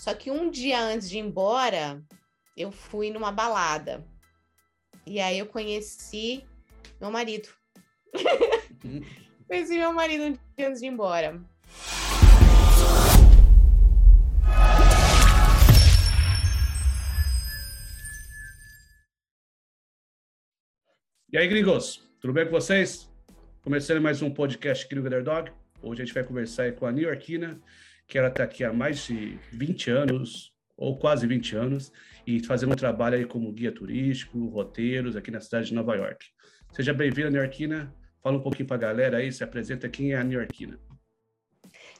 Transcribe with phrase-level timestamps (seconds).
[0.00, 2.02] Só que um dia antes de ir embora,
[2.56, 4.02] eu fui numa balada.
[5.06, 6.42] E aí eu conheci
[6.98, 7.50] meu marido.
[8.82, 9.02] Uhum.
[9.46, 11.38] conheci meu marido um dia antes de ir embora.
[21.30, 23.06] E aí, gringos, tudo bem com vocês?
[23.60, 25.52] Começando mais um podcast Gringo Dog.
[25.82, 27.60] Hoje a gente vai conversar com a New Yorkina,
[28.10, 31.92] que ela está aqui há mais de 20 anos, ou quase 20 anos,
[32.26, 36.26] e fazendo um trabalho aí como guia turístico, roteiros aqui na cidade de Nova York.
[36.72, 37.94] Seja bem-vinda, New Yorkina.
[38.20, 40.78] Fala um pouquinho para a galera aí, se apresenta quem é a New Yorkina.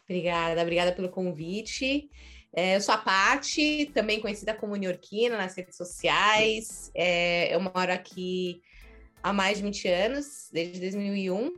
[0.02, 2.10] Obrigada, obrigada pelo convite.
[2.52, 6.90] É, eu sou a Pati, também conhecida como New Yorkina nas redes sociais.
[6.92, 8.60] É, eu moro aqui
[9.23, 11.54] há mais de 20 anos, desde 2001.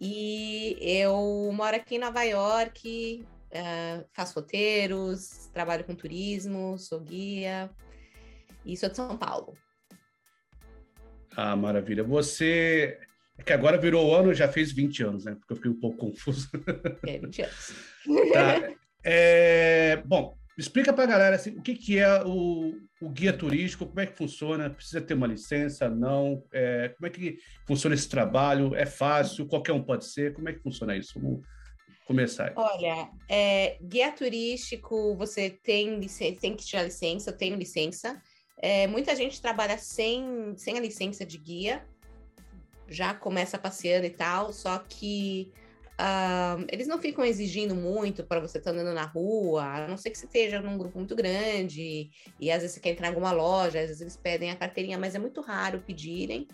[0.00, 7.70] E eu moro aqui em Nova York, uh, faço roteiros, trabalho com turismo, sou guia
[8.64, 9.56] e sou de São Paulo.
[11.36, 12.02] Ah, maravilha.
[12.02, 12.98] Você.
[13.36, 15.36] É que agora virou ano, já fez 20 anos, né?
[15.36, 16.48] Porque eu fiquei um pouco confuso.
[17.06, 17.72] É, 20 anos.
[18.32, 18.74] Tá.
[19.04, 23.86] É, bom, explica para a galera assim, o que, que é o, o, guia turístico,
[23.86, 26.42] como é que funciona, precisa ter uma licença, não?
[26.52, 28.74] É, como é que funciona esse trabalho?
[28.74, 29.46] É fácil?
[29.46, 30.32] Qualquer um pode ser?
[30.32, 31.20] Como é que funciona isso?
[31.20, 31.42] Vamos
[32.08, 32.52] começar.
[32.56, 36.00] Olha, é, guia turístico, você tem,
[36.40, 38.20] tem que tirar licença, eu tenho licença.
[38.60, 41.86] É, muita gente trabalha sem, sem a licença de guia,
[42.88, 45.52] já começa passeando e tal, só que
[46.00, 49.96] Uh, eles não ficam exigindo muito para você estar tá andando na rua, a não
[49.96, 53.10] ser que você esteja num grupo muito grande e às vezes você quer entrar em
[53.10, 56.46] alguma loja, às vezes eles pedem a carteirinha, mas é muito raro pedirem.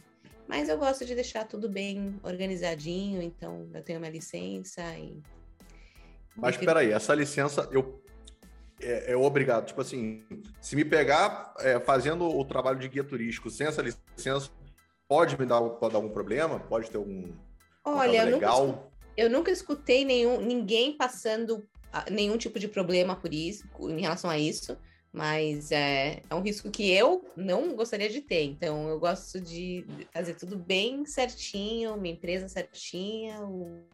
[0.48, 5.20] Mas eu gosto de deixar tudo bem organizadinho, então eu tenho minha licença e.
[6.36, 8.02] Mas espera aí, essa licença eu
[8.80, 9.66] é, é, obrigado.
[9.66, 10.24] Tipo assim,
[10.60, 14.50] se me pegar é, fazendo o trabalho de guia turístico sem essa licença,
[15.08, 16.58] pode me dar, pode dar algum problema?
[16.60, 17.32] Pode ter algum.
[17.84, 18.66] Olha, legal?
[18.66, 24.00] Nunca eu nunca escutei nenhum, ninguém passando ah, nenhum tipo de problema por isso, em
[24.00, 24.76] relação a isso,
[25.12, 28.42] mas é, é um risco que eu não gostaria de ter.
[28.42, 33.84] Então, eu gosto de fazer tudo bem certinho, minha empresa certinha, o,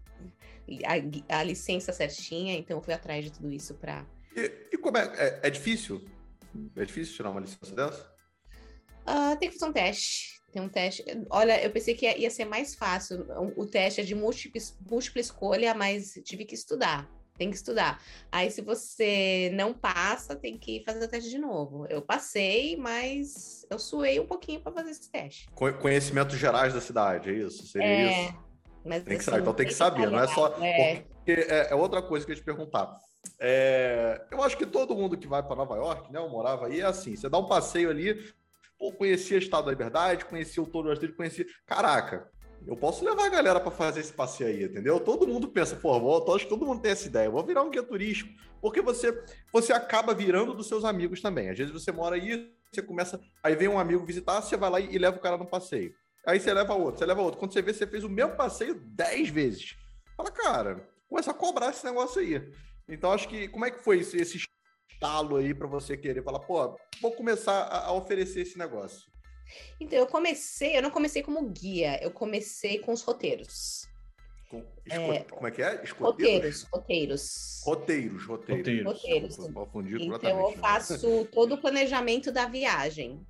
[0.84, 2.56] a, a, licença certinha.
[2.56, 4.06] Então, eu fui atrás de tudo isso para.
[4.36, 5.40] E, e, como é, é?
[5.44, 6.04] É difícil?
[6.76, 8.10] É difícil tirar uma licença dessa?
[9.06, 10.40] Uh, tem que fazer um teste.
[10.52, 11.04] Tem um teste.
[11.30, 13.26] Olha, eu pensei que ia ser mais fácil.
[13.56, 17.08] O teste é de múltipla, múltipla escolha, mas tive que estudar.
[17.38, 18.02] Tem que estudar.
[18.30, 21.86] Aí, se você não passa, tem que fazer o teste de novo.
[21.88, 25.48] Eu passei, mas eu suei um pouquinho para fazer esse teste.
[25.80, 27.66] Conhecimentos gerais da cidade, é isso?
[27.66, 28.49] Seria é, isso?
[28.84, 29.40] Mas, tem que saber.
[29.40, 30.56] Então tem que saber, não é só.
[30.60, 31.04] É.
[31.26, 32.96] é, é outra coisa que eu ia te perguntar.
[33.38, 36.18] É, eu acho que todo mundo que vai para Nova York, né?
[36.18, 38.14] Eu morava aí, é assim: você dá um passeio ali,
[38.78, 41.46] pô, conhecia Estado da Liberdade, conhecia o Todo Brasileiro, conhecia.
[41.66, 42.30] Caraca,
[42.66, 45.00] eu posso levar a galera para fazer esse passeio aí, entendeu?
[45.00, 47.70] Todo mundo pensa, pô, vou, acho que todo mundo tem essa ideia, vou virar um
[47.70, 48.30] guia turístico,
[48.60, 51.48] porque você você acaba virando dos seus amigos também.
[51.48, 54.80] Às vezes você mora aí, você começa, aí vem um amigo visitar, você vai lá
[54.80, 55.94] e, leva o cara no passeio.
[56.26, 57.38] Aí você leva outro, você leva outro.
[57.38, 59.76] Quando você vê, você fez o mesmo passeio dez vezes.
[60.16, 62.52] Fala, cara, começa a cobrar esse negócio aí.
[62.88, 64.38] Então, acho que, como é que foi esse, esse
[64.90, 69.10] estalo aí para você querer falar, pô, vou começar a, a oferecer esse negócio?
[69.80, 73.88] Então, eu comecei, eu não comecei como guia, eu comecei com os roteiros.
[74.50, 75.82] Com, é, como é que é?
[75.98, 77.62] Roteiros, roteiros.
[77.64, 78.84] Roteiros, roteiros.
[78.84, 79.38] Roteiros.
[79.38, 83.24] Então, eu faço todo o planejamento da viagem.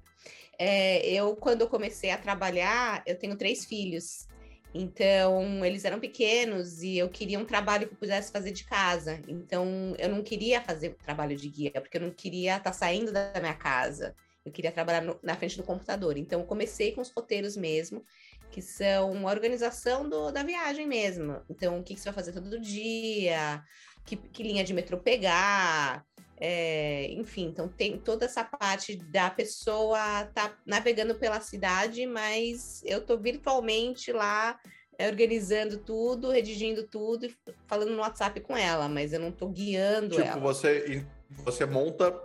[0.62, 4.28] É, eu, quando eu comecei a trabalhar, eu tenho três filhos.
[4.74, 9.22] Então, eles eram pequenos e eu queria um trabalho que eu pudesse fazer de casa.
[9.26, 13.10] Então, eu não queria fazer trabalho de guia, porque eu não queria estar tá saindo
[13.10, 14.14] da minha casa.
[14.44, 16.18] Eu queria trabalhar no, na frente do computador.
[16.18, 18.04] Então, eu comecei com os roteiros mesmo,
[18.50, 21.40] que são a organização do, da viagem mesmo.
[21.48, 23.64] Então, o que, que, você vai fazer todo dia,
[24.04, 26.04] que, que linha de metrô pegar,
[26.40, 33.04] é, enfim, então tem toda essa parte da pessoa tá navegando pela cidade, mas eu
[33.04, 34.58] tô virtualmente lá
[34.98, 39.48] é, organizando tudo, redigindo tudo e falando no WhatsApp com ela, mas eu não tô
[39.48, 40.40] guiando tipo, ela.
[40.40, 42.18] Você, você monta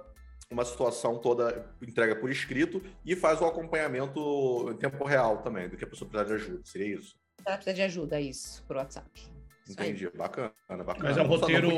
[0.50, 5.76] uma situação toda, entrega por escrito e faz o acompanhamento em tempo real também, do
[5.76, 7.18] que a pessoa precisa de ajuda, seria isso?
[7.46, 9.10] Ela precisa de ajuda, isso, por WhatsApp.
[9.70, 11.10] Entendi, bacana, bacana.
[11.10, 11.70] Mas é um roteiro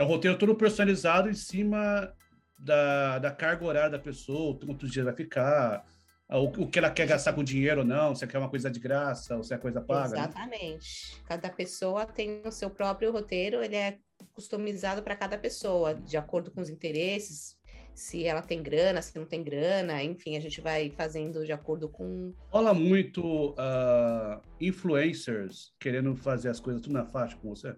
[0.00, 2.10] é um roteiro todo personalizado em cima
[2.58, 5.84] da, da carga horária da pessoa, quantos dias vai ficar,
[6.30, 8.80] o, o que ela quer gastar com dinheiro ou não, se quer uma coisa de
[8.80, 10.14] graça ou se é coisa paga.
[10.14, 10.20] Né?
[10.20, 11.16] Exatamente.
[11.16, 11.22] Né?
[11.28, 13.98] Cada pessoa tem o seu próprio roteiro, ele é
[14.32, 17.58] customizado para cada pessoa, de acordo com os interesses,
[17.94, 21.90] se ela tem grana, se não tem grana, enfim, a gente vai fazendo de acordo
[21.90, 22.32] com.
[22.48, 27.76] Rola muito uh, influencers querendo fazer as coisas tudo na faixa com você?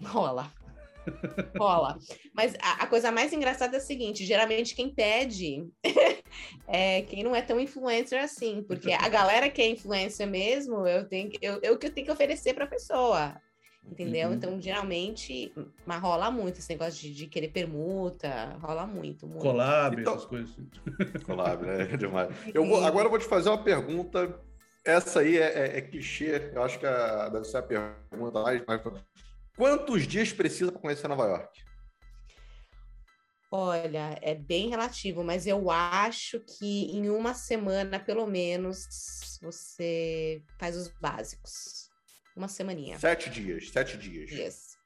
[0.00, 0.52] Rola.
[1.56, 1.98] Rola.
[2.34, 5.68] Mas a, a, coisa mais engraçada é a seguinte: geralmente quem pede
[6.66, 11.08] é quem não é tão influencer assim, porque a galera que é influencer mesmo, eu
[11.08, 13.40] tenho eu, eu que eu tenho que oferecer para a pessoa.
[13.90, 14.28] Entendeu?
[14.28, 14.34] Uhum.
[14.34, 15.52] Então, geralmente,
[15.86, 19.26] mas rola muito esse negócio de, de querer permuta, rola muito.
[19.26, 19.40] muito.
[19.40, 20.50] Collab, então, essas coisas.
[20.50, 20.68] Assim.
[21.24, 21.88] Collab, né?
[21.90, 22.28] É demais.
[22.52, 24.38] Eu vou, agora eu vou te fazer uma pergunta.
[24.84, 28.64] Essa aí é, é, é clichê, eu acho que a, deve ser a pergunta mais,
[28.66, 28.80] mais.
[29.58, 31.64] Quantos dias precisa para conhecer Nova York?
[33.50, 38.86] Olha, é bem relativo, mas eu acho que em uma semana, pelo menos,
[39.42, 41.90] você faz os básicos.
[42.36, 43.00] Uma semaninha.
[43.00, 44.30] Sete dias, sete dias.
[44.30, 44.78] Yes.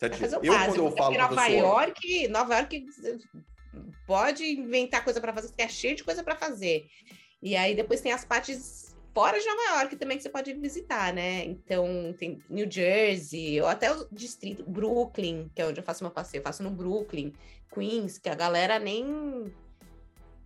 [0.00, 0.32] Sete dias.
[0.32, 1.56] Eu, quando eu falo Nova pessoa...
[1.56, 2.84] York, Nova York
[4.08, 6.84] pode inventar coisa para fazer, é cheio de coisa para fazer.
[7.40, 8.83] E aí depois tem as partes
[9.14, 11.44] fora de Nova York também que você pode visitar, né?
[11.44, 16.10] Então tem New Jersey, ou até o distrito Brooklyn, que é onde eu faço meu
[16.10, 16.40] passeio.
[16.40, 17.32] Eu faço no Brooklyn,
[17.72, 19.54] Queens, que a galera nem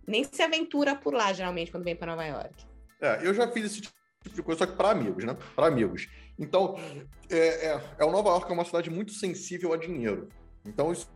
[0.05, 2.65] nem se aventura por lá geralmente quando vem para Nova York.
[3.01, 3.93] É, eu já fiz esse tipo
[4.33, 5.35] de coisa, só que para amigos, né?
[5.55, 6.07] Para amigos.
[6.37, 6.77] Então,
[7.29, 10.29] é, é, é, o Nova York é uma cidade muito sensível a dinheiro.
[10.65, 11.07] Então, isso,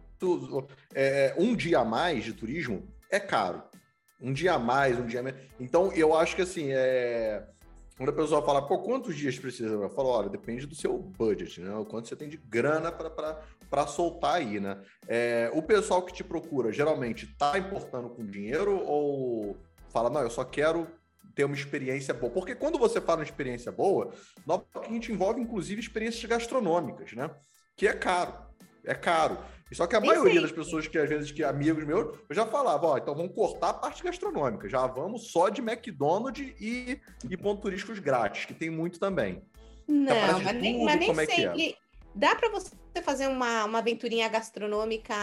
[0.93, 3.63] é, um dia a mais de turismo é caro.
[4.23, 5.41] Um dia a mais, um dia menos.
[5.59, 7.45] Então, eu acho que assim, é...
[7.97, 9.73] quando a pessoa fala, pô, quantos dias precisa?
[9.73, 11.75] Eu falo, olha, depende do seu budget, né?
[11.75, 14.81] O quanto você tem de grana para soltar aí, né?
[15.07, 19.57] É, o pessoal que te procura geralmente tá importando com dinheiro ou
[19.89, 20.87] fala, não, eu só quero
[21.35, 22.31] ter uma experiência boa.
[22.31, 24.13] Porque quando você fala em experiência boa,
[24.45, 27.29] Nova a gente envolve inclusive experiências gastronômicas, né?
[27.75, 28.33] Que é caro.
[28.85, 29.37] É caro.
[29.73, 32.87] Só que a maioria das pessoas que às vezes que amigos meus, eu já falava,
[32.87, 36.99] ó, então vamos cortar a parte gastronômica, já vamos só de McDonald's e,
[37.29, 39.41] e pontos turísticos grátis, que tem muito também.
[39.87, 41.69] Não, mas nem, mas nem é sempre.
[41.69, 41.83] É?
[42.15, 42.71] Dá para você
[43.03, 45.15] fazer uma, uma aventurinha gastronômica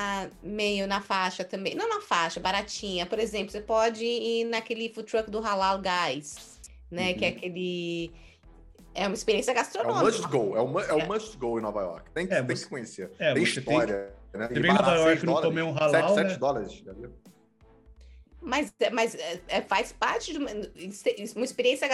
[0.43, 1.75] meio na faixa também.
[1.75, 3.07] Não na faixa, baratinha.
[3.07, 6.61] Por exemplo, você pode ir naquele food truck do Halal Guys,
[6.91, 7.11] né?
[7.11, 7.19] Uhum.
[7.19, 7.37] Que é uhum.
[7.37, 8.13] aquele.
[8.93, 10.01] É uma experiência gastronômica.
[10.01, 11.07] É o must go, é o, é o é.
[11.07, 12.11] must go em Nova York.
[12.11, 13.13] Tem que, é, tem que conhecer.
[13.21, 13.95] É, tem história.
[13.95, 14.49] Tem, né?
[14.49, 16.37] Você vem em Nova York não comer um halal, 7, 7 né?
[16.37, 17.13] dólares, já viu?
[18.43, 19.17] Mas, mas
[19.49, 20.51] é, faz parte de uma,
[21.37, 21.87] uma experiência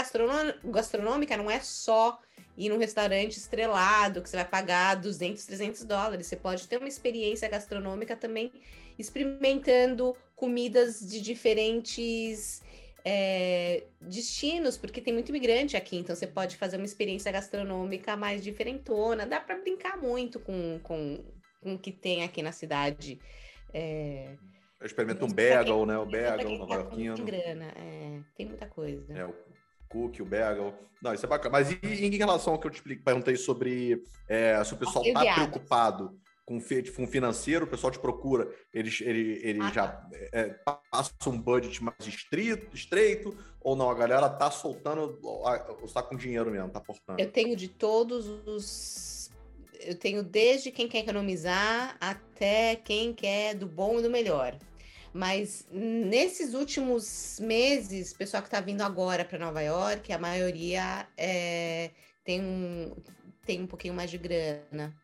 [0.64, 2.20] gastronômica, não é só
[2.56, 6.26] ir num restaurante estrelado, que você vai pagar 200, 300 dólares.
[6.26, 8.52] Você pode ter uma experiência gastronômica também
[8.98, 12.62] experimentando comidas de diferentes
[13.04, 18.42] é, destinos, porque tem muito imigrante aqui, então você pode fazer uma experiência gastronômica mais
[18.42, 19.26] diferentona.
[19.26, 21.22] Dá para brincar muito com, com,
[21.66, 23.18] com que tem aqui na cidade.
[23.74, 24.36] É,
[24.80, 25.98] eu experimento um bagel, né?
[25.98, 27.16] O bagel nova iorquino.
[27.16, 29.12] Tem grana, é, tem muita coisa.
[29.12, 29.34] É, o
[29.88, 30.74] cookie, o bagel.
[31.02, 31.50] Não, isso é bacana.
[31.50, 35.34] Mas e, em relação ao que eu te perguntei sobre é, se o pessoal está
[35.34, 40.08] preocupado com, um financeiro, o pessoal te procura, ele, ele, ele ah, já tá.
[40.32, 40.48] é,
[40.92, 43.90] passa um budget mais estrito, estreito, ou não?
[43.90, 47.20] A galera tá soltando, ou está com dinheiro mesmo, tá portando?
[47.20, 49.15] Eu tenho de todos os.
[49.80, 54.56] Eu tenho desde quem quer economizar até quem quer do bom e do melhor.
[55.12, 61.08] Mas nesses últimos meses, o pessoal que está vindo agora para Nova York, a maioria
[61.16, 61.90] é,
[62.22, 62.94] tem, um,
[63.46, 64.94] tem um pouquinho mais de grana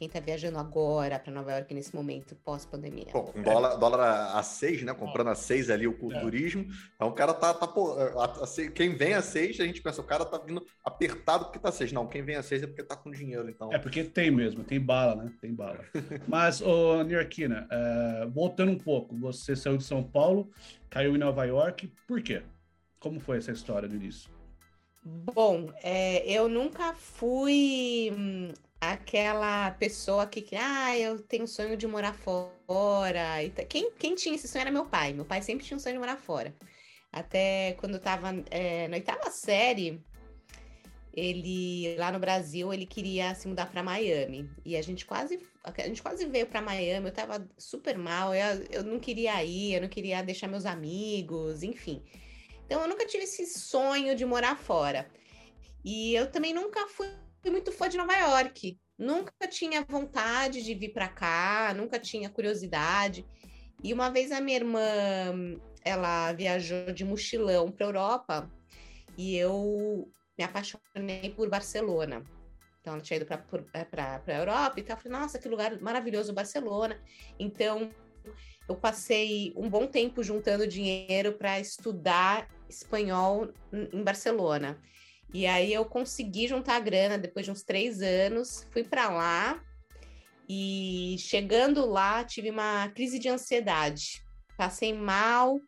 [0.00, 3.04] quem está viajando agora para Nova York nesse momento pós-pandemia.
[3.12, 4.94] Com dólar, dólar a 6, né?
[4.94, 5.32] Comprando é.
[5.32, 6.62] a 6 ali o culturismo.
[6.62, 6.74] É.
[6.94, 7.52] Então o cara tá.
[7.52, 10.64] tá pô, a, a, quem vem a 6, a gente pensa, o cara tá vindo
[10.82, 11.92] apertado porque tá 6.
[11.92, 13.70] Não, quem vem a 6 é porque tá com dinheiro, então.
[13.74, 15.32] É porque tem mesmo, tem bala, né?
[15.38, 15.84] Tem bala.
[16.26, 20.50] Mas, ô, Nirkina, é, voltando um pouco, você saiu de São Paulo,
[20.88, 22.42] caiu em Nova York, por quê?
[22.98, 24.30] Como foi essa história do início?
[25.02, 32.14] Bom, é, eu nunca fui hum, aquela pessoa que, ah, eu tenho sonho de morar
[32.14, 33.36] fora.
[33.68, 35.12] Quem, quem tinha esse sonho era meu pai.
[35.12, 36.54] Meu pai sempre tinha um sonho de morar fora.
[37.12, 40.02] Até quando eu tava é, na oitava série,
[41.12, 45.86] ele lá no Brasil ele queria se mudar para Miami e a gente quase a
[45.86, 49.80] gente quase veio para Miami eu tava super mal eu, eu não queria ir eu
[49.80, 52.00] não queria deixar meus amigos enfim
[52.64, 55.10] então eu nunca tive esse sonho de morar fora
[55.84, 57.08] e eu também nunca fui
[57.42, 58.78] fui muito fã de Nova York.
[58.98, 63.24] Nunca tinha vontade de vir para cá, nunca tinha curiosidade.
[63.82, 64.80] E uma vez a minha irmã,
[65.82, 68.50] ela viajou de mochilão para Europa
[69.16, 72.22] e eu me apaixonei por Barcelona.
[72.80, 74.96] Então, ela tinha ido para a Europa e tal.
[74.96, 76.98] Eu falei, nossa, que lugar maravilhoso, Barcelona.
[77.38, 77.90] Então,
[78.68, 84.80] eu passei um bom tempo juntando dinheiro para estudar espanhol em Barcelona.
[85.32, 89.62] E aí eu consegui juntar a grana depois de uns três anos, fui para lá
[90.48, 94.24] e chegando lá tive uma crise de ansiedade.
[94.56, 95.60] Passei mal,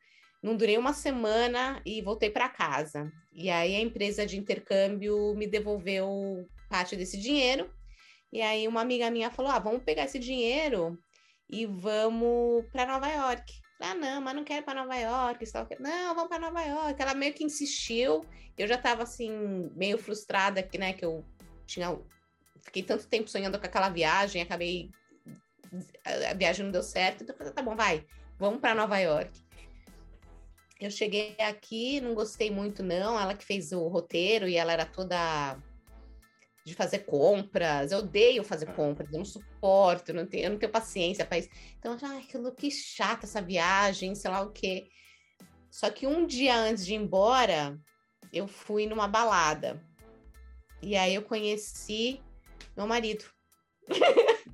[0.42, 3.10] não durei uma semana e voltei para casa.
[3.32, 7.72] E aí a empresa de intercâmbio me devolveu parte desse dinheiro.
[8.32, 10.98] E aí uma amiga minha falou: "Ah, vamos pegar esse dinheiro
[11.48, 13.61] e vamos para Nova York".
[13.82, 17.02] Ah, não, mas não quero para Nova York, só não, vamos para Nova York.
[17.02, 18.24] Ela meio que insistiu.
[18.56, 21.24] Eu já estava assim meio frustrada que, né, que eu
[21.66, 21.98] tinha
[22.62, 24.90] fiquei tanto tempo sonhando com aquela viagem, acabei
[26.04, 28.04] a viagem não deu certo, então tá bom, vai,
[28.38, 29.30] vamos para Nova York.
[30.78, 33.18] Eu cheguei aqui, não gostei muito, não.
[33.18, 35.56] Ela que fez o roteiro e ela era toda
[36.64, 37.92] de fazer compras.
[37.92, 41.38] Eu odeio fazer compras, eu não suporto, eu não tenho, eu não tenho paciência para
[41.38, 41.48] isso.
[41.78, 42.26] Então, ai,
[42.56, 44.88] que chata essa viagem, sei lá o quê.
[45.70, 47.78] Só que um dia antes de ir embora,
[48.32, 49.82] eu fui numa balada.
[50.80, 52.20] E aí eu conheci
[52.76, 53.24] meu marido.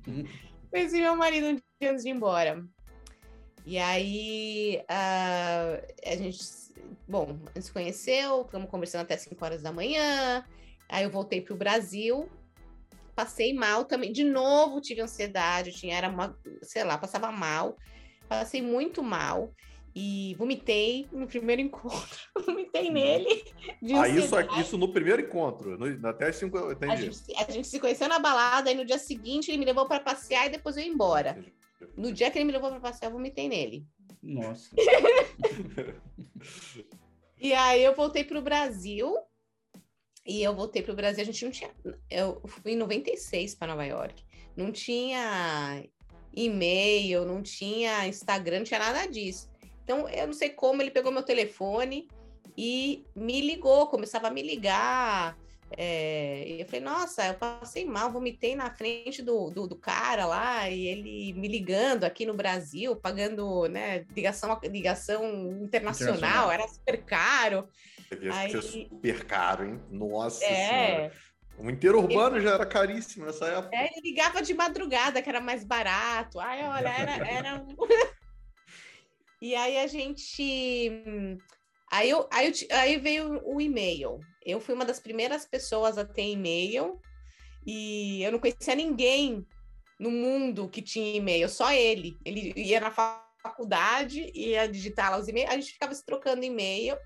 [0.07, 0.25] Uhum.
[0.71, 2.63] conheci meu marido um dia antes de ir embora.
[3.65, 6.39] E aí uh, a gente,
[7.07, 10.43] bom, a gente se conheceu, ficamos conversando até 5 horas da manhã.
[10.89, 12.27] Aí eu voltei para o Brasil,
[13.15, 14.11] passei mal também.
[14.11, 17.77] De novo tive ansiedade, tinha, era uma, sei lá, passava mal,
[18.27, 19.53] passei muito mal
[19.95, 22.19] e vomitei no primeiro encontro.
[22.45, 22.93] vomitei uhum.
[22.93, 23.43] nele.
[23.95, 26.93] ah, isso, isso no primeiro encontro, no, até cinco, eu entendi.
[26.93, 29.87] A gente, a gente se conheceu na balada, e no dia seguinte ele me levou
[29.87, 31.43] para passear e depois eu ia embora.
[31.95, 33.85] No dia que ele me levou para passear, eu vomitei nele.
[34.21, 34.69] Nossa.
[37.39, 39.15] e aí eu voltei para o Brasil.
[40.29, 41.71] E eu voltei para o Brasil, a gente não tinha.
[42.07, 44.23] Eu fui em 96 para Nova York.
[44.55, 45.83] Não tinha
[46.31, 49.49] e-mail, não tinha Instagram, não tinha nada disso.
[49.83, 52.07] Então, eu não sei como ele pegou meu telefone
[52.55, 55.35] e me ligou, começava a me ligar.
[55.75, 60.27] É, e eu falei, nossa, eu passei mal, vomitei na frente do, do, do, cara
[60.27, 65.23] lá, e ele me ligando aqui no Brasil, pagando né, ligação, ligação
[65.63, 66.51] internacional, internacional.
[66.51, 67.67] era super caro.
[68.09, 68.51] Devia Aí...
[68.51, 69.81] ser super caro, hein?
[69.89, 70.67] Nossa é...
[70.67, 71.11] senhora.
[71.57, 72.45] O inteiro urbano ele...
[72.45, 73.75] já era caríssimo nessa época.
[73.75, 76.39] É, ele ligava de madrugada, que era mais barato.
[76.39, 77.11] Ai, olha, era.
[77.27, 77.65] era...
[79.41, 81.37] e aí a gente.
[81.91, 84.19] Aí, eu, aí, eu, aí veio o e-mail.
[84.45, 86.99] Eu fui uma das primeiras pessoas a ter e-mail
[87.65, 89.45] e eu não conhecia ninguém
[89.99, 92.17] no mundo que tinha e-mail, só ele.
[92.23, 96.97] Ele ia na faculdade, ia digitar lá os e-mails, a gente ficava se trocando e-mail.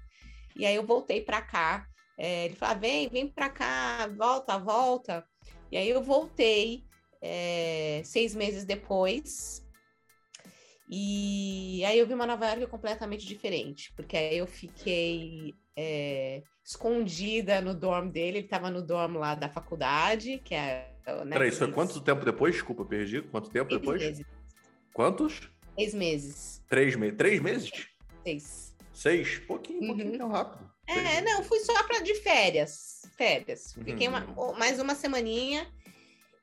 [0.56, 1.88] E aí eu voltei para cá.
[2.18, 5.26] É, ele falou: ah, vem, vem para cá, volta, volta.
[5.72, 6.84] E aí eu voltei
[7.22, 9.66] é, seis meses depois.
[10.90, 17.62] E aí eu vi uma Nova York completamente diferente, porque aí eu fiquei é, escondida
[17.62, 20.94] no dorm dele, ele estava no dorm lá da faculdade, que é...
[21.26, 22.54] Né, Peraí, isso foi quanto tempo depois?
[22.54, 23.22] Desculpa, perdi.
[23.24, 24.02] Quanto tempo depois?
[24.02, 24.26] Meses.
[24.94, 25.52] Quantos?
[25.76, 26.64] Seis meses.
[26.70, 27.12] Três, me...
[27.12, 27.72] Três meses?
[28.24, 28.73] Seis.
[28.94, 29.40] Seis?
[29.40, 29.88] Pouquinho, uhum.
[29.88, 30.72] pouquinho, tão rápido.
[30.88, 33.02] É, não, fui só para de férias.
[33.18, 33.74] Férias.
[33.74, 34.34] Fiquei uhum.
[34.34, 35.68] uma, mais uma semaninha.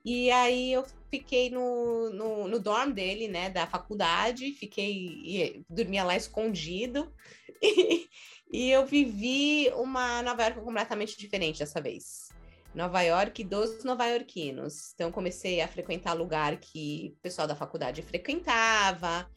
[0.05, 6.17] E aí eu fiquei no, no, no, dorm dele, né, da faculdade, fiquei, dormia lá
[6.17, 7.13] escondido,
[7.63, 8.09] e,
[8.51, 12.31] e eu vivi uma Nova York completamente diferente dessa vez.
[12.75, 14.93] Nova York dos nova-iorquinos.
[14.95, 19.29] Então, comecei a frequentar lugar que o pessoal da faculdade frequentava.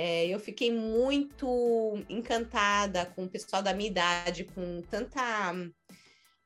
[0.00, 5.52] É, eu fiquei muito encantada com o pessoal da minha idade, com tanta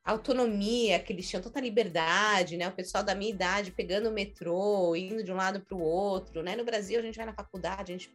[0.03, 2.67] autonomia que eles tinham, tanta liberdade, né?
[2.67, 6.43] O pessoal da minha idade pegando o metrô, indo de um lado para o outro,
[6.43, 6.57] né?
[6.57, 8.11] No Brasil, a gente vai na faculdade, a gente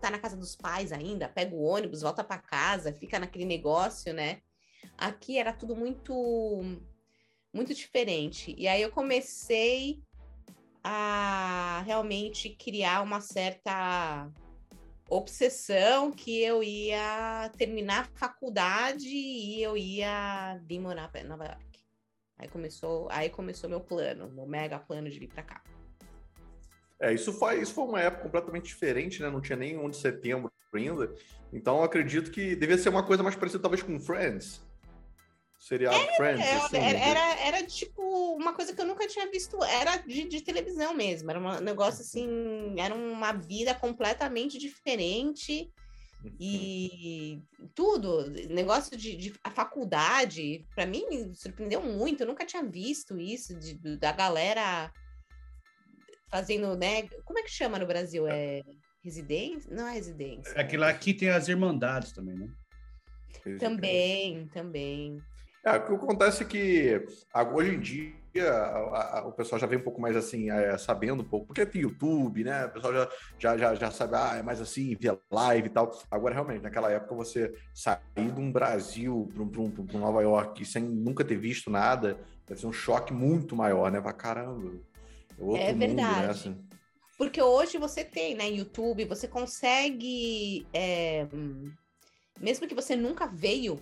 [0.00, 4.14] tá na casa dos pais ainda, pega o ônibus, volta para casa, fica naquele negócio,
[4.14, 4.40] né?
[4.96, 6.64] Aqui era tudo muito
[7.52, 8.54] muito diferente.
[8.56, 10.00] E aí eu comecei
[10.82, 14.32] a realmente criar uma certa
[15.10, 21.80] obsessão que eu ia terminar a faculdade e eu ia vir morar em Nova York.
[22.38, 25.62] Aí começou, aí começou meu plano, meu mega plano de vir para cá.
[27.00, 29.28] É, isso foi, isso foi uma época completamente diferente, né?
[29.28, 31.14] Não tinha nem 1 de setembro ainda.
[31.52, 34.62] Então, acredito que devia ser uma coisa mais parecida, talvez, com Friends.
[35.60, 36.46] Seriado era, Friends.
[36.46, 38.02] Era, assim, era, era, era, tipo
[38.34, 39.62] uma coisa que eu nunca tinha visto.
[39.62, 41.30] Era de, de televisão mesmo.
[41.30, 42.74] Era um negócio assim.
[42.78, 45.70] Era uma vida completamente diferente.
[46.38, 47.42] E
[47.74, 52.22] tudo, negócio de, de a faculdade, para mim me surpreendeu muito.
[52.22, 54.90] Eu nunca tinha visto isso de, da galera
[56.30, 57.06] fazendo, né?
[57.24, 58.26] Como é que chama no Brasil?
[58.26, 58.62] É
[59.02, 59.74] residência?
[59.74, 60.52] Não é residência.
[60.56, 62.48] É que lá aqui tem as irmandades também, né?
[63.58, 65.22] Também, também.
[65.64, 67.06] É, o que acontece é que
[67.52, 71.22] hoje em dia a, a, o pessoal já vem um pouco mais assim, é, sabendo
[71.22, 72.66] um pouco, porque tem YouTube, né?
[72.66, 75.90] O pessoal já, já, já, já sabe, ah, é mais assim, via live e tal.
[76.10, 81.24] Agora, realmente, naquela época, você sair de um Brasil para um, Nova York sem nunca
[81.24, 84.00] ter visto nada, deve ser um choque muito maior, né?
[84.00, 84.72] Pra caramba.
[85.38, 86.10] É, outro é verdade.
[86.10, 86.30] Mundo, né?
[86.30, 86.64] assim.
[87.18, 90.66] Porque hoje você tem, né, YouTube, você consegue.
[90.72, 91.26] É,
[92.40, 93.78] mesmo que você nunca veio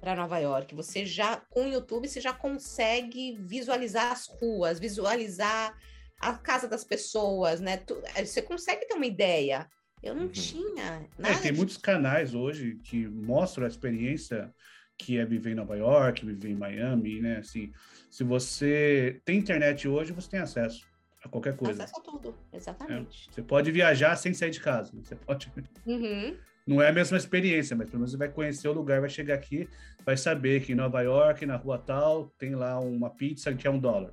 [0.00, 0.74] para Nova York.
[0.74, 5.76] Você já, com o YouTube, você já consegue visualizar as ruas, visualizar
[6.18, 7.82] a casa das pessoas, né?
[8.14, 9.68] Eh, você consegue ter uma ideia.
[10.02, 10.30] Eu não uhum.
[10.30, 11.30] tinha nada.
[11.30, 11.58] É, tem de...
[11.58, 14.52] muitos canais hoje que mostram a experiência
[14.96, 17.38] que é viver em Nova York, viver em Miami, né?
[17.38, 17.72] Assim,
[18.10, 20.86] se você tem internet hoje, você tem acesso
[21.22, 21.84] a qualquer coisa.
[21.84, 23.28] Acesso a tudo, exatamente.
[23.28, 24.92] É, você pode viajar sem sair de casa.
[24.94, 25.52] Você pode.
[25.86, 26.36] Uhum
[26.70, 29.34] não é a mesma experiência, mas pelo menos você vai conhecer o lugar, vai chegar
[29.34, 29.68] aqui,
[30.04, 33.70] vai saber que em Nova York, na rua tal, tem lá uma pizza que é
[33.70, 34.12] um dólar.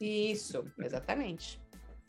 [0.00, 1.60] Isso, exatamente.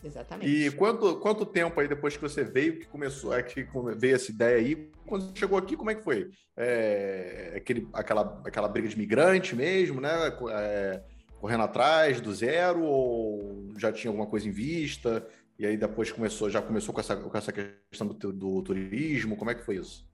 [0.03, 0.49] Exatamente.
[0.49, 4.31] E quanto, quanto tempo aí depois que você veio, que começou, é, que veio essa
[4.31, 6.29] ideia aí, quando chegou aqui, como é que foi?
[6.55, 10.09] É, aquele, aquela, aquela briga de migrante mesmo, né?
[10.51, 11.03] É,
[11.39, 15.25] correndo atrás do zero ou já tinha alguma coisa em vista?
[15.57, 19.51] E aí depois começou, já começou com essa, com essa questão do, do turismo, como
[19.51, 20.07] é que foi isso?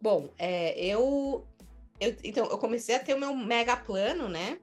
[0.00, 1.46] Bom, é, eu,
[2.00, 4.58] eu, então, eu comecei a ter o meu mega plano, né?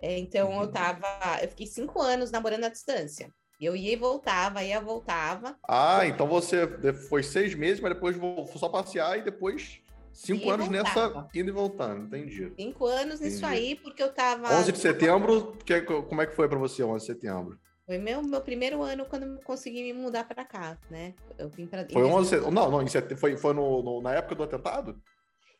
[0.00, 0.62] É, então uhum.
[0.62, 1.06] eu tava,
[1.42, 3.32] eu fiquei cinco anos namorando à distância.
[3.60, 5.56] Eu ia e voltava, ia e voltava.
[5.68, 9.80] Ah, então você foi seis meses, mas depois foi só passear e depois
[10.12, 12.52] cinco anos nessa indo e voltando, entendi.
[12.56, 13.34] Cinco anos entendi.
[13.34, 14.56] nisso aí, porque eu tava.
[14.60, 17.58] 11 de setembro, que, como é que foi para você 11 de setembro?
[17.84, 21.14] Foi meu, meu primeiro ano quando eu consegui me mudar para cá, né?
[21.36, 21.88] Eu vim para.
[21.90, 22.86] Foi 11, não, não,
[23.16, 25.00] foi, foi no, no, na época do atentado?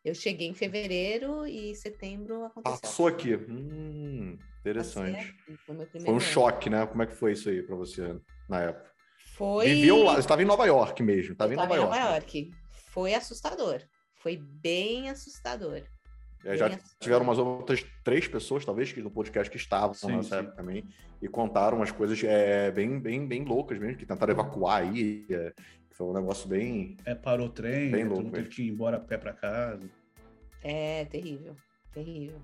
[0.04, 2.80] Eu cheguei em fevereiro e setembro aconteceu.
[2.80, 3.34] Passou aqui.
[3.34, 5.34] Hum, interessante.
[5.66, 6.20] Foi, foi, um ano.
[6.20, 6.87] choque, né?
[6.87, 8.16] Como é que foi isso aí para você
[8.48, 8.90] na época?
[9.34, 9.66] Foi.
[9.66, 11.90] Viveu lá, você estava em Nova York mesmo, estava em Nova York.
[11.90, 12.50] Nova York.
[12.90, 13.82] Foi assustador.
[14.16, 15.82] Foi bem assustador.
[16.44, 20.28] É, já tiveram umas outras três pessoas, talvez, que no podcast que estavam sim, nessa
[20.28, 20.37] sim.
[20.37, 20.84] época também,
[21.20, 25.26] e contaram umas coisas é, bem, bem, bem loucas mesmo, que tentaram evacuar aí.
[25.28, 25.52] É,
[25.98, 26.96] foi um negócio bem.
[27.04, 29.90] É, parou o trem, bem louco, teve que ir embora a pé para casa.
[30.62, 31.56] É, terrível,
[31.92, 32.40] terrível.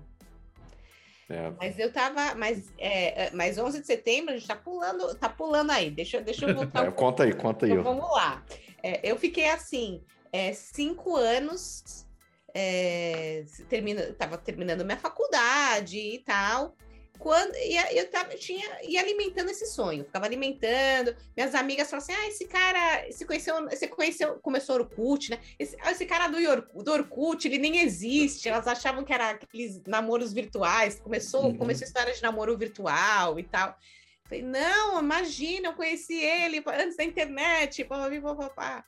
[1.29, 1.51] É.
[1.57, 5.29] Mas eu tava, mas, é, é mas 11 de setembro a gente tá pulando, tá
[5.29, 5.89] pulando aí.
[5.89, 6.85] Deixa, deixa eu voltar.
[6.85, 7.71] É, conta aí, conta aí.
[7.71, 8.43] Então, vamos lá.
[8.83, 12.05] É, eu fiquei assim, é, cinco anos
[12.53, 16.75] é, termina, tava terminando minha faculdade e tal.
[17.19, 21.15] Quando, e eu tava, tinha, ia alimentando esse sonho, ficava alimentando.
[21.35, 25.39] Minhas amigas falavam assim: ah, esse cara, você conheceu, você conheceu, começou Orkut, né?
[25.57, 28.49] Esse, ah, esse cara do, do Orkut, ele nem existe.
[28.49, 30.99] Elas achavam que era aqueles namoros virtuais.
[30.99, 31.57] Começou, uhum.
[31.57, 33.77] começou a história de namoro virtual e tal.
[34.25, 38.83] Falei, não, imagina, eu conheci ele antes da internet, papapá.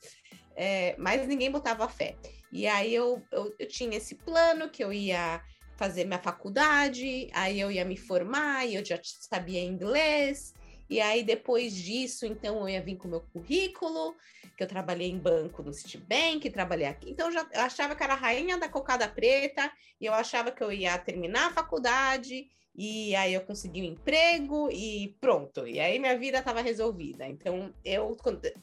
[0.55, 2.15] É, mas ninguém botava fé.
[2.51, 5.41] E aí eu, eu, eu tinha esse plano que eu ia
[5.77, 10.53] fazer minha faculdade, aí eu ia me formar, e eu já sabia inglês,
[10.89, 14.15] e aí depois disso, então eu ia vir com o meu currículo,
[14.57, 17.11] que eu trabalhei em banco no Citibank, trabalhei aqui.
[17.11, 20.51] Então eu já eu achava que era a rainha da cocada preta, e eu achava
[20.51, 25.67] que eu ia terminar a faculdade, e aí eu consegui um emprego e pronto.
[25.67, 27.27] E aí minha vida estava resolvida.
[27.27, 28.15] Então eu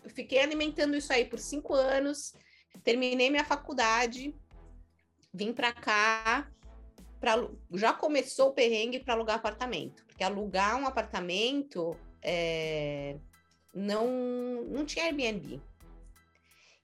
[0.09, 2.33] fiquei alimentando isso aí por cinco anos
[2.83, 4.35] terminei minha faculdade,
[5.33, 6.51] vim para cá,
[7.25, 13.17] pra, já começou o perrengue para alugar apartamento, porque alugar um apartamento é,
[13.75, 15.59] não, não tinha Airbnb.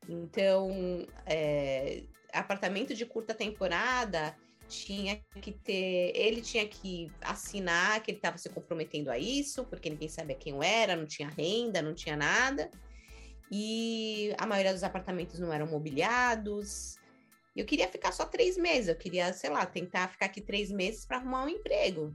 [0.09, 4.35] Então, é, apartamento de curta temporada
[4.67, 9.91] tinha que ter, ele tinha que assinar que ele estava se comprometendo a isso, porque
[9.91, 12.71] ninguém sabia quem eu era, não tinha renda, não tinha nada
[13.51, 16.97] e a maioria dos apartamentos não eram mobiliados.
[17.55, 21.05] Eu queria ficar só três meses, eu queria, sei lá, tentar ficar aqui três meses
[21.05, 22.15] para arrumar um emprego.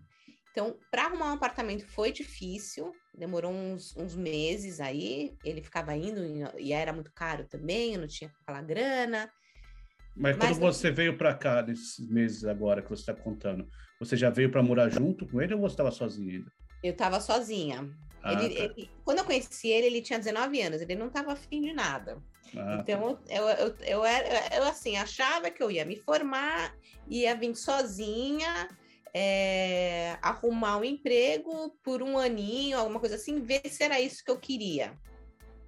[0.52, 5.36] Então, para arrumar um apartamento foi difícil, demorou uns, uns, meses aí.
[5.44, 6.22] Ele ficava indo
[6.58, 9.30] e era muito caro também, eu não tinha aquela grana.
[10.16, 13.68] Mas, Mas quando você veio para cá, nesses meses agora que você está contando,
[14.00, 16.52] você já veio para morar junto com ele ou você estava sozinha ainda?
[16.82, 17.90] Eu estava sozinha.
[18.24, 18.64] Ah, ele, tá.
[18.64, 22.24] ele, quando eu conheci ele, ele tinha 19 anos, ele não estava afim de nada.
[22.58, 23.34] Ah, então, tá.
[23.34, 26.76] eu, eu, eu, era, eu, assim, achava que eu ia me formar,
[27.08, 28.70] ia vir sozinha,
[29.14, 34.32] é, arrumar um emprego por um aninho, alguma coisa assim, ver se era isso que
[34.32, 34.98] eu queria.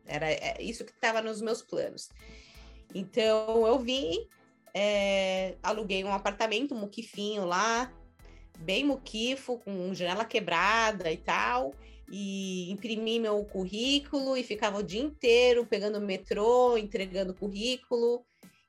[0.06, 2.10] Era é, isso que estava nos meus planos.
[2.94, 4.28] Então eu vim,
[4.74, 7.92] é, aluguei um apartamento, um muquifinho lá,
[8.60, 11.74] bem muquifo, com janela quebrada e tal,
[12.10, 18.24] e imprimi meu currículo e ficava o dia inteiro pegando metrô, entregando currículo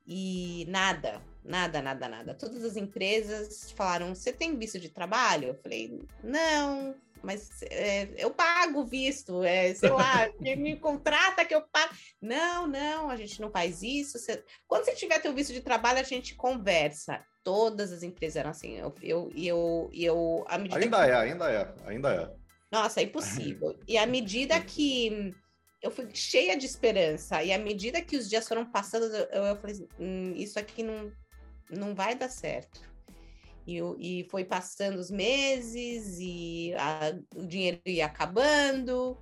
[0.06, 2.34] e nada, Nada, nada, nada.
[2.34, 5.48] Todas as empresas falaram: você tem visto de trabalho?
[5.48, 11.62] Eu falei: não, mas é, eu pago visto, é, sei lá, me contrata que eu
[11.62, 11.94] pago.
[12.20, 14.18] Não, não, a gente não faz isso.
[14.18, 14.44] Você...
[14.66, 17.24] Quando você tiver teu visto de trabalho, a gente conversa.
[17.42, 18.76] Todas as empresas eram assim.
[18.76, 21.10] Eu, eu, eu, eu ainda que...
[21.10, 22.47] é, ainda é, ainda é.
[22.70, 23.78] Nossa, é impossível.
[23.86, 25.34] e à medida que
[25.80, 29.56] eu fui cheia de esperança, e à medida que os dias foram passando, eu, eu
[29.56, 31.12] falei assim, hum, isso aqui não
[31.70, 32.80] não vai dar certo.
[33.66, 39.18] E, e foi passando os meses e a, o dinheiro ia acabando,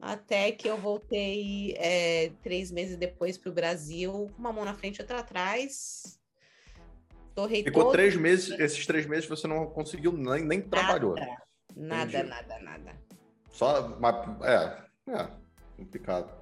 [0.00, 4.96] até que eu voltei é, três meses depois para o Brasil, uma mão na frente
[4.96, 6.18] e outra atrás.
[7.34, 11.14] Torrei Ficou três meses, esses três meses você não conseguiu nem, nem trabalhou.
[11.14, 11.43] Nada,
[11.76, 12.98] nada, nada.
[13.50, 15.28] Só, mas, é, é,
[15.76, 16.32] complicado,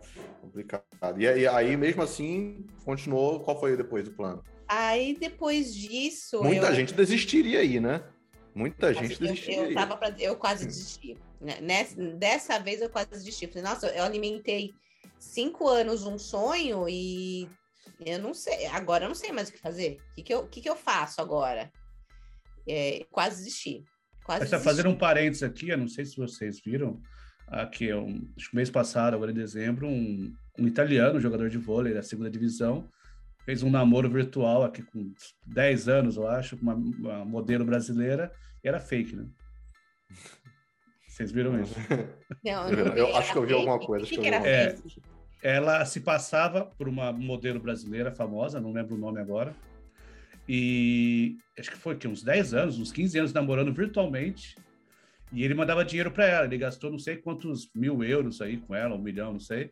[0.40, 1.20] complicado.
[1.20, 4.42] E, e aí, mesmo assim, continuou, qual foi depois do plano?
[4.66, 6.42] Aí depois disso.
[6.42, 6.74] Muita eu...
[6.74, 8.02] gente desistiria aí, né?
[8.54, 9.62] Muita gente desistiria.
[9.62, 10.14] Eu, eu, tava pra...
[10.18, 11.18] eu quase desisti.
[11.40, 11.58] Né?
[11.60, 13.46] Nessa, dessa vez eu quase desisti.
[13.46, 14.72] Falei, nossa, eu alimentei
[15.18, 17.48] cinco anos um sonho e
[18.00, 18.66] eu não sei.
[18.66, 19.98] Agora eu não sei mais o que fazer.
[20.12, 21.70] O que, que, eu, que, que eu faço agora?
[22.66, 23.84] É, quase desisti.
[24.24, 27.00] Quase Está fazendo um parênteses aqui, eu não sei se vocês viram,
[27.48, 31.92] aqui um, acho que mês passado, agora em dezembro, um, um italiano, jogador de vôlei
[31.92, 32.88] da segunda divisão,
[33.44, 35.12] fez um namoro virtual aqui com
[35.46, 38.32] 10 anos, eu acho, com uma, uma modelo brasileira,
[38.62, 39.26] e era fake, né?
[41.08, 41.74] Vocês viram isso?
[42.44, 44.06] Não, eu, eu acho que eu vi alguma coisa.
[44.06, 44.76] Que que era é,
[45.42, 49.54] ela se passava por uma modelo brasileira famosa, não lembro o nome agora.
[50.54, 54.54] E acho que foi que uns 10 anos, uns 15 anos namorando virtualmente.
[55.32, 56.44] E ele mandava dinheiro para ela.
[56.44, 59.70] Ele gastou não sei quantos mil euros aí com ela, um milhão, não sei.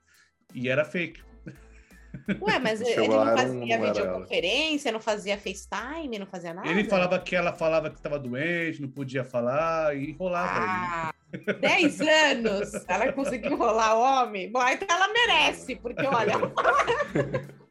[0.54, 1.22] E era fake.
[2.40, 6.66] Ué, mas ele não fazia não videoconferência, não fazia FaceTime, não fazia nada?
[6.66, 10.60] Ele falava que ela falava que estava doente, não podia falar e enrolava.
[10.66, 11.14] Ah,
[11.60, 12.72] 10 anos!
[12.88, 14.50] Ela conseguiu enrolar o homem?
[14.50, 16.36] Bom, então ela merece, porque olha.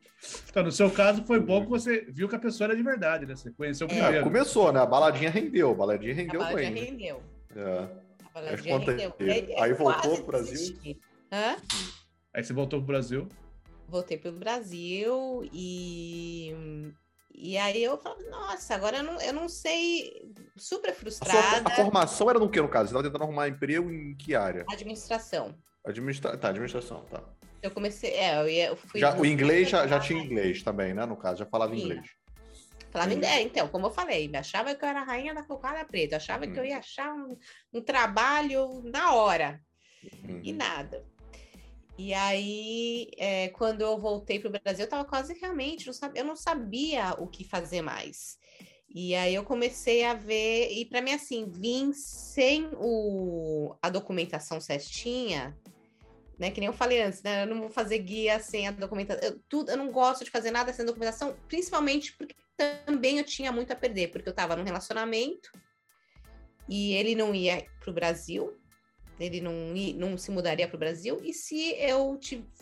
[0.49, 3.25] Então, no seu caso, foi bom que você viu que a pessoa era de verdade,
[3.25, 3.35] né?
[3.35, 3.89] Você conheceu é.
[3.89, 4.17] primeiro.
[4.17, 4.79] É, começou, né?
[4.79, 6.85] A baladinha rendeu, a baladinha rendeu a baladinha bem.
[6.85, 7.23] rendeu.
[7.55, 7.87] É.
[8.25, 9.13] A baladinha rendeu.
[9.19, 10.77] Aí, aí voltou pro Brasil.
[11.31, 11.55] Hã?
[12.33, 13.27] Aí você voltou pro Brasil
[13.89, 16.93] voltei para o Brasil e
[17.33, 21.39] e aí eu falo, nossa, agora eu não, eu não sei, super frustrada.
[21.39, 22.89] A, sua, a formação era no que, no caso?
[22.89, 24.65] Você estava tentando arrumar emprego em que área?
[24.69, 25.55] Administração.
[25.85, 26.37] Administra...
[26.37, 27.23] Tá, administração, tá.
[27.61, 28.99] Eu comecei, é, eu, ia, eu fui...
[28.99, 31.81] Já, o inglês já, já tinha inglês também, né, no caso, já falava Sim.
[31.81, 32.09] inglês.
[32.91, 33.33] Falava inglês.
[33.33, 36.45] É, então, como eu falei, achava que eu era a rainha da cocada preta, achava
[36.45, 36.53] hum.
[36.53, 37.37] que eu ia achar um,
[37.73, 39.61] um trabalho na hora.
[40.23, 40.41] Hum.
[40.43, 40.57] E uhum.
[40.57, 41.05] nada.
[41.97, 46.21] E aí, é, quando eu voltei para o Brasil, eu estava quase realmente, não sabia,
[46.21, 48.37] eu não sabia o que fazer mais.
[48.89, 54.61] E aí eu comecei a ver, e para mim, assim, vim sem o, a documentação
[54.61, 55.55] certinha,
[56.39, 56.49] né?
[56.49, 57.43] Que nem eu falei antes, né?
[57.43, 59.21] Eu não vou fazer guia sem a documentação.
[59.21, 63.51] Eu, tudo, eu não gosto de fazer nada sem documentação, principalmente porque também eu tinha
[63.51, 65.51] muito a perder, porque eu estava num relacionamento
[66.67, 68.57] e ele não ia para o Brasil,
[69.19, 69.53] ele não,
[69.95, 71.19] não se mudaria para o Brasil.
[71.23, 72.17] E se eu,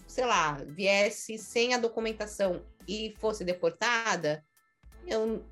[0.07, 4.43] sei lá, viesse sem a documentação e fosse deportada,
[5.05, 5.45] eu,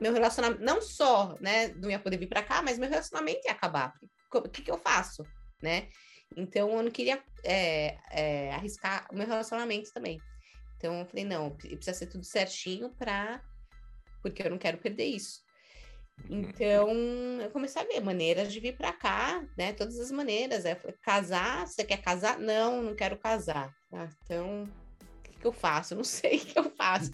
[0.00, 3.52] meu relacionamento, não só, né, não ia poder vir para cá, mas meu relacionamento ia
[3.52, 3.92] acabar.
[4.32, 5.24] O que, que eu faço,
[5.60, 5.88] né?
[6.36, 10.20] Então, eu não queria é, é, arriscar o meu relacionamento também.
[10.76, 13.42] Então, eu falei, não, precisa ser tudo certinho para...
[14.20, 15.44] Porque eu não quero perder isso.
[16.28, 16.40] Uhum.
[16.40, 16.90] Então,
[17.40, 19.72] eu comecei a ver maneiras de vir para cá, né?
[19.72, 20.62] Todas as maneiras.
[20.62, 21.66] Falei, casar?
[21.66, 22.38] Você quer casar?
[22.38, 23.74] Não, não quero casar.
[23.92, 25.94] Ah, então, o que, que eu faço?
[25.94, 27.12] Eu não sei o que eu faço.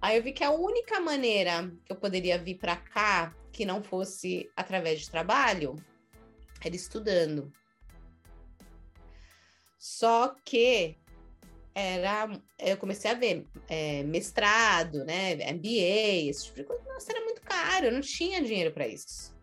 [0.00, 3.82] Aí eu vi que a única maneira que eu poderia vir para cá, que não
[3.82, 5.76] fosse através de trabalho,
[6.62, 7.52] era estudando.
[9.84, 10.96] Só que
[11.74, 16.82] era, eu comecei a ver é, mestrado, né, MBA, esse tipo de coisa.
[16.84, 19.36] Nossa, era muito caro, eu não tinha dinheiro para isso.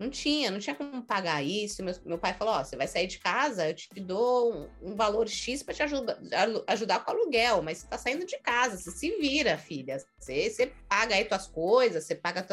[0.00, 1.80] Não tinha, não tinha como pagar isso.
[1.84, 4.96] Meu, meu pai falou: Ó, você vai sair de casa, eu te dou um, um
[4.96, 6.18] valor X para te ajuda,
[6.66, 10.04] ajudar com aluguel, mas você tá saindo de casa, você se vira, filha.
[10.18, 12.44] Você, você paga aí tuas coisas, você paga.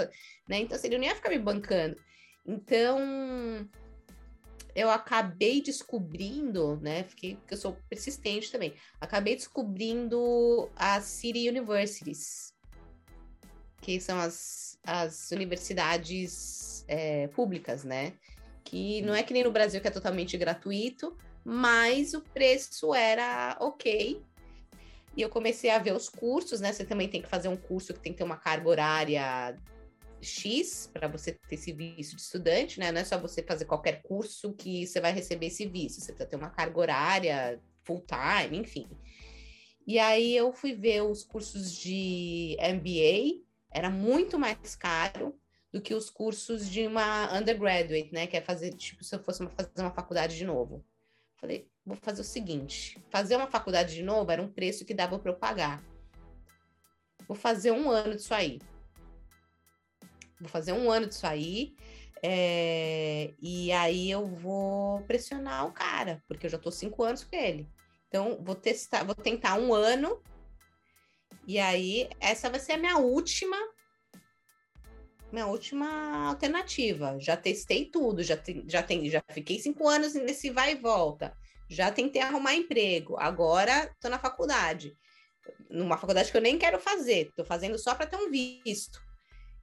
[0.47, 0.59] Né?
[0.59, 1.99] Então, assim, ele não ia ficar me bancando.
[2.45, 3.67] Então,
[4.75, 7.03] eu acabei descobrindo, né?
[7.03, 8.73] Fiquei, porque eu sou persistente também.
[8.99, 12.53] Acabei descobrindo as City Universities,
[13.82, 18.13] que são as, as universidades é, públicas, né?
[18.63, 23.58] Que não é que nem no Brasil que é totalmente gratuito, mas o preço era
[23.60, 24.21] ok.
[25.17, 26.71] E eu comecei a ver os cursos, né?
[26.71, 29.58] Você também tem que fazer um curso que tem que ter uma carga horária
[30.21, 32.91] X para você ter esse visto de estudante, né?
[32.91, 36.29] Não é só você fazer qualquer curso que você vai receber esse visto, você precisa
[36.29, 38.88] ter uma carga horária, full time, enfim.
[39.88, 45.36] E aí eu fui ver os cursos de MBA, era muito mais caro
[45.71, 48.27] do que os cursos de uma undergraduate, né?
[48.27, 50.84] Que é fazer, tipo, se eu fosse fazer uma faculdade de novo.
[51.38, 55.17] Falei, vou fazer o seguinte: fazer uma faculdade de novo era um preço que dava
[55.17, 55.84] para eu pagar.
[57.27, 58.60] Vou fazer um ano disso aí.
[60.39, 61.75] Vou fazer um ano disso aí.
[62.21, 67.36] É, e aí eu vou pressionar o cara, porque eu já tô cinco anos com
[67.36, 67.69] ele.
[68.08, 70.21] Então, vou testar, vou tentar um ano.
[71.47, 73.56] E aí, essa vai ser a minha última.
[75.32, 77.17] Minha última alternativa.
[77.19, 81.36] Já testei tudo, já, te, já, tem, já fiquei cinco anos nesse vai e volta.
[81.69, 83.15] Já tentei arrumar emprego.
[83.17, 84.97] Agora tô na faculdade.
[85.69, 88.99] Numa faculdade que eu nem quero fazer, tô fazendo só para ter um visto.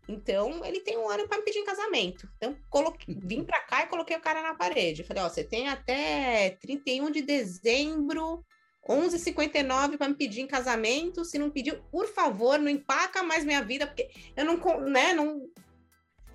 [0.08, 2.28] Então, ele tem um ano para me pedir em casamento.
[2.36, 5.02] Então, coloquei, vim para cá e coloquei o cara na parede.
[5.02, 8.44] Falei, ó, você tem até 31 de dezembro,
[8.88, 11.24] 11h59 para me pedir em casamento.
[11.24, 15.42] Se não pediu, por favor, não empaca mais minha vida, porque eu não, né, não...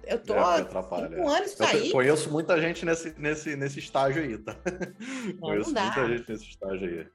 [0.03, 1.91] Eu tô é, cinco anos eu aí.
[1.91, 4.57] Conheço muita gente nesse, nesse, nesse estágio aí, tá?
[5.35, 7.07] Não, conheço não muita gente nesse estágio aí.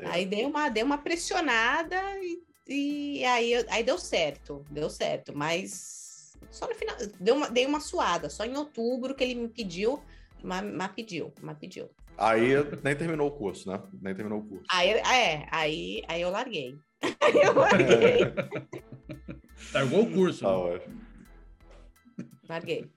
[0.00, 0.06] É.
[0.08, 5.99] Aí dei uma, dei uma pressionada e, e aí, aí deu certo, deu certo, mas
[6.50, 10.02] só no final, deu uma, dei uma suada, só em outubro que ele me pediu,
[10.42, 11.90] mas, mas pediu, mas pediu.
[12.16, 12.50] Aí
[12.82, 13.80] nem terminou o curso, né?
[14.00, 14.66] Nem terminou o curso.
[14.70, 16.76] Aí, é, aí, aí eu larguei.
[17.20, 18.20] aí eu larguei.
[19.72, 20.40] Largou o curso.
[20.40, 22.24] Tá né?
[22.48, 22.90] Larguei.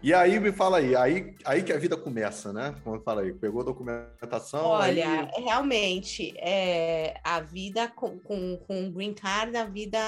[0.00, 2.72] E aí, me fala aí, aí, aí que a vida começa, né?
[2.84, 4.64] Como eu falei, pegou a documentação.
[4.64, 5.42] Olha, aí...
[5.42, 9.98] realmente, é, a vida com, com, com Green Card, a vida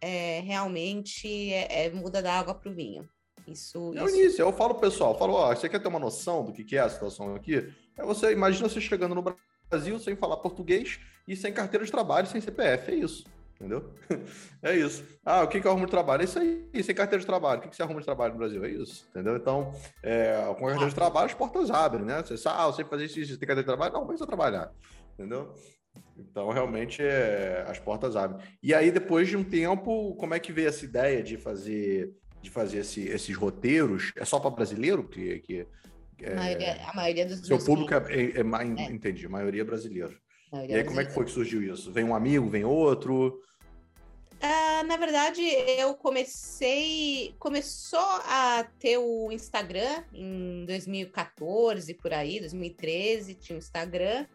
[0.00, 3.06] é, realmente é, é muda da água para o vinho.
[3.46, 6.44] Isso, é o início, eu falo pessoal, eu falo, ó, você quer ter uma noção
[6.44, 7.70] do que, que é a situação aqui?
[7.98, 9.24] É você, imagina você chegando no
[9.68, 13.24] Brasil sem falar português e sem carteira de trabalho, sem CPF, é isso
[13.62, 13.94] entendeu?
[14.62, 15.04] É isso.
[15.24, 16.22] Ah, o que, que arruma de trabalho?
[16.22, 17.58] É isso aí, sem carteira de trabalho.
[17.58, 18.64] O que, que você arruma de trabalho no Brasil?
[18.64, 19.36] É isso, entendeu?
[19.36, 19.72] Então,
[20.02, 22.22] é, com carteira de trabalho, as portas abrem, né?
[22.22, 23.92] Você sabe, ah, você fazer isso, isso, tem carteira de trabalho?
[23.92, 24.70] Não, começa a trabalhar,
[25.14, 25.52] entendeu?
[26.16, 28.40] Então, realmente, é, as portas abrem.
[28.62, 32.50] E aí, depois de um tempo, como é que veio essa ideia de fazer, de
[32.50, 34.12] fazer esse, esses roteiros?
[34.16, 35.40] É só para brasileiro que...
[35.40, 35.66] que
[36.20, 39.62] é, a, maioria, a maioria dos Seu público é, é, é, é, entendi, a maioria
[39.62, 40.16] é brasileiro.
[40.52, 41.90] Maioria e aí, como é que foi que surgiu isso?
[41.90, 43.40] Vem um amigo, vem outro?
[44.42, 45.40] Uh, na verdade,
[45.78, 47.32] eu comecei.
[47.38, 54.26] Começou a ter o Instagram em 2014, por aí, 2013, tinha o Instagram.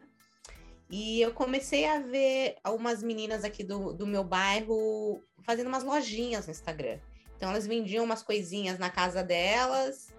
[0.90, 6.46] E eu comecei a ver algumas meninas aqui do, do meu bairro fazendo umas lojinhas
[6.46, 7.00] no Instagram.
[7.36, 10.14] Então, elas vendiam umas coisinhas na casa delas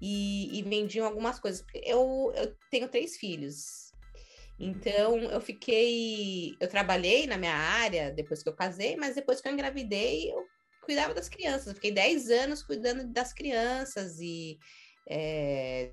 [0.00, 1.64] e, e vendiam algumas coisas.
[1.74, 3.81] Eu, eu tenho três filhos.
[4.62, 6.56] Então, eu fiquei.
[6.60, 10.46] Eu trabalhei na minha área depois que eu casei, mas depois que eu engravidei, eu
[10.84, 11.66] cuidava das crianças.
[11.66, 14.56] Eu fiquei 10 anos cuidando das crianças e.
[15.10, 15.90] É,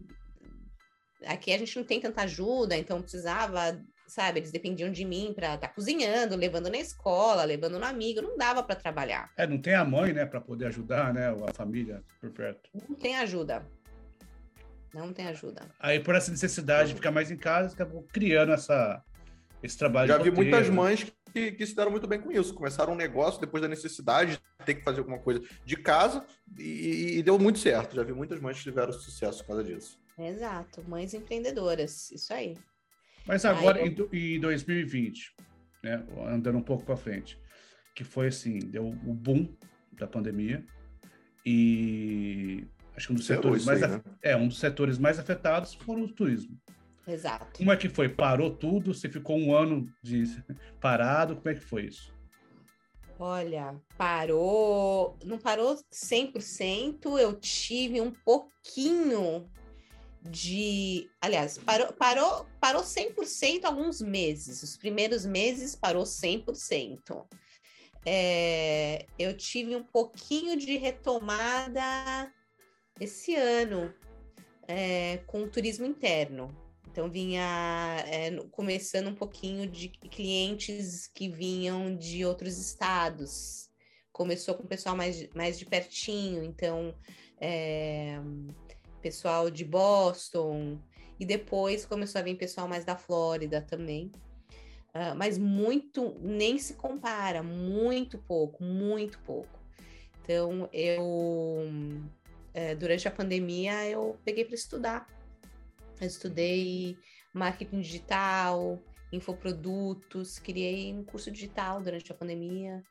[1.25, 5.55] aqui a gente não tem tanta ajuda, então precisava, sabe, eles dependiam de mim para
[5.55, 9.31] estar tá cozinhando, levando na escola, levando no amigo, não dava para trabalhar.
[9.35, 12.69] É, não tem a mãe, né, para poder ajudar, né, a família por perto.
[12.87, 13.67] Não tem ajuda.
[14.93, 15.61] Não tem ajuda.
[15.79, 19.03] Aí, por essa necessidade de ficar mais em casa, acabou criando essa,
[19.61, 20.07] esse trabalho.
[20.07, 22.53] Já vi muitas mães que, que se deram muito bem com isso.
[22.53, 26.25] Começaram um negócio depois da necessidade de ter que fazer alguma coisa de casa
[26.57, 27.95] e, e deu muito certo.
[27.95, 29.99] Já vi muitas mães que tiveram sucesso por causa disso.
[30.17, 32.57] Exato, mães empreendedoras, isso aí.
[33.25, 34.09] Mas agora, aí, eu...
[34.11, 35.35] em 2020,
[35.83, 37.39] né, andando um pouco para frente,
[37.95, 39.47] que foi assim, deu o boom
[39.93, 40.65] da pandemia
[41.45, 42.67] e
[42.99, 44.01] Acho que um dos setores mais aí, né?
[44.21, 46.59] é um dos setores mais afetados foram o turismo.
[47.07, 47.57] Exato.
[47.57, 48.09] Como é que foi?
[48.09, 48.93] Parou tudo?
[48.93, 50.25] Você ficou um ano de
[50.81, 51.37] parado?
[51.37, 52.13] Como é que foi isso?
[53.17, 59.49] Olha, parou, não parou 100%, eu tive um pouquinho
[60.21, 64.61] de, aliás, parou, parou, parou 100% alguns meses.
[64.61, 67.25] Os primeiros meses parou 100%.
[68.05, 72.29] É, eu tive um pouquinho de retomada
[72.99, 73.93] esse ano
[74.67, 76.55] é, com o turismo interno.
[76.91, 83.69] Então vinha é, começando um pouquinho de clientes que vinham de outros estados.
[84.11, 86.93] Começou com o pessoal mais, mais de pertinho, então
[87.39, 88.19] é,
[89.01, 90.79] pessoal de Boston,
[91.19, 94.11] e depois começou a vir pessoal mais da Flórida também.
[94.89, 99.59] Uh, mas muito, nem se compara, muito pouco, muito pouco.
[100.23, 101.03] Então, eu,
[102.59, 105.07] é, durante a pandemia, eu peguei para estudar.
[106.01, 106.97] Eu estudei
[107.33, 108.77] marketing digital,
[109.13, 112.83] infoprodutos, criei um curso digital durante a pandemia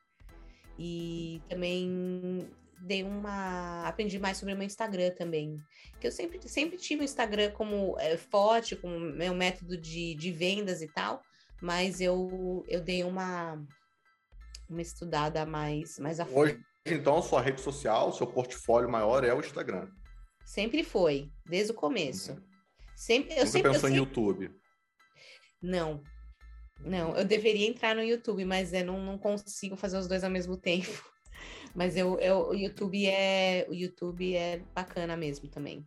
[0.78, 2.48] e também
[2.80, 5.56] dei uma aprendi mais sobre o meu Instagram também
[5.98, 10.30] que eu sempre sempre tive o Instagram como é, forte como meu método de, de
[10.30, 11.20] vendas e tal
[11.60, 13.60] mas eu eu dei uma
[14.70, 16.38] uma estudada mais mais a fundo.
[16.38, 16.60] hoje
[16.94, 19.88] então sua rede social seu portfólio maior é o Instagram.
[20.44, 22.32] Sempre foi desde o começo.
[22.32, 22.42] Uhum.
[22.96, 24.50] sempre eu Nunca sempre pensou eu em YouTube?
[25.62, 26.02] Não.
[26.80, 30.30] Não eu deveria entrar no YouTube mas eu não, não consigo fazer os dois ao
[30.30, 30.88] mesmo tempo.
[31.74, 35.86] Mas eu, eu, o YouTube é o YouTube é bacana mesmo também.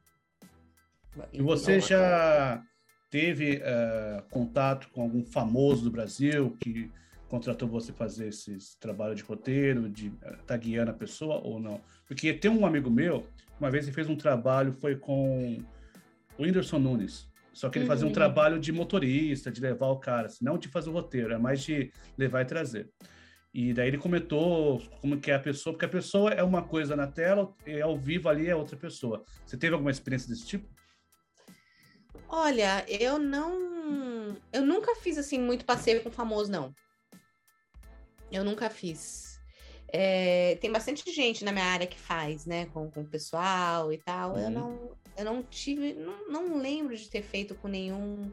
[1.34, 2.64] E você já
[3.10, 6.90] teve uh, contato com algum famoso do Brasil que
[7.32, 11.80] contratou você fazer esses trabalho de roteiro, de uh, tá guiando a pessoa ou não?
[12.06, 13.26] Porque tem um amigo meu,
[13.58, 15.58] uma vez ele fez um trabalho, foi com
[16.38, 17.32] o Whindersson Nunes.
[17.54, 18.14] Só que ele fazia um uhum.
[18.14, 21.62] trabalho de motorista, de levar o cara, assim, não de fazer o roteiro, é mais
[21.62, 22.90] de levar e trazer.
[23.54, 26.96] E daí ele comentou como que é a pessoa, porque a pessoa é uma coisa
[26.96, 29.24] na tela e ao vivo ali é outra pessoa.
[29.46, 30.68] Você teve alguma experiência desse tipo?
[32.28, 34.38] Olha, eu não.
[34.54, 36.74] Eu nunca fiz assim muito passeio com famoso, não.
[38.32, 39.40] Eu nunca fiz.
[39.94, 42.68] É, tem bastante gente na minha área que faz, né?
[42.68, 44.32] Com, com o pessoal e tal.
[44.32, 44.44] Uhum.
[44.44, 45.94] Eu não, eu não tive.
[45.94, 48.32] Não, não lembro de ter feito com nenhum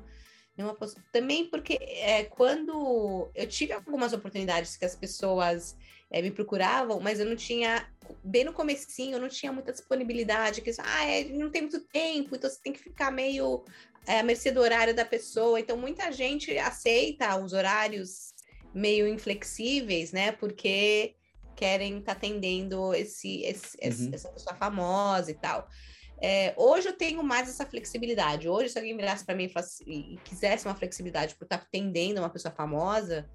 [0.59, 0.77] Nenhuma
[1.13, 5.77] Também porque é, quando eu tive algumas oportunidades que as pessoas
[6.11, 7.89] é, me procuravam, mas eu não tinha,
[8.25, 12.35] bem no comecinho, eu não tinha muita disponibilidade, que ah, é, não tem muito tempo,
[12.35, 13.65] então você tem que ficar meio
[14.05, 15.61] é, à mercê do horário da pessoa.
[15.61, 18.35] Então muita gente aceita os horários
[18.75, 20.33] meio inflexíveis, né?
[20.33, 21.15] Porque
[21.57, 24.11] querem estar tá atendendo esse, esse, uhum.
[24.15, 25.69] essa pessoa famosa e tal.
[26.21, 28.49] É, hoje eu tenho mais essa flexibilidade.
[28.49, 29.51] Hoje, se alguém virasse para mim
[29.87, 33.29] e, e, quisesse uma flexibilidade por estar atendendo uma pessoa famosa,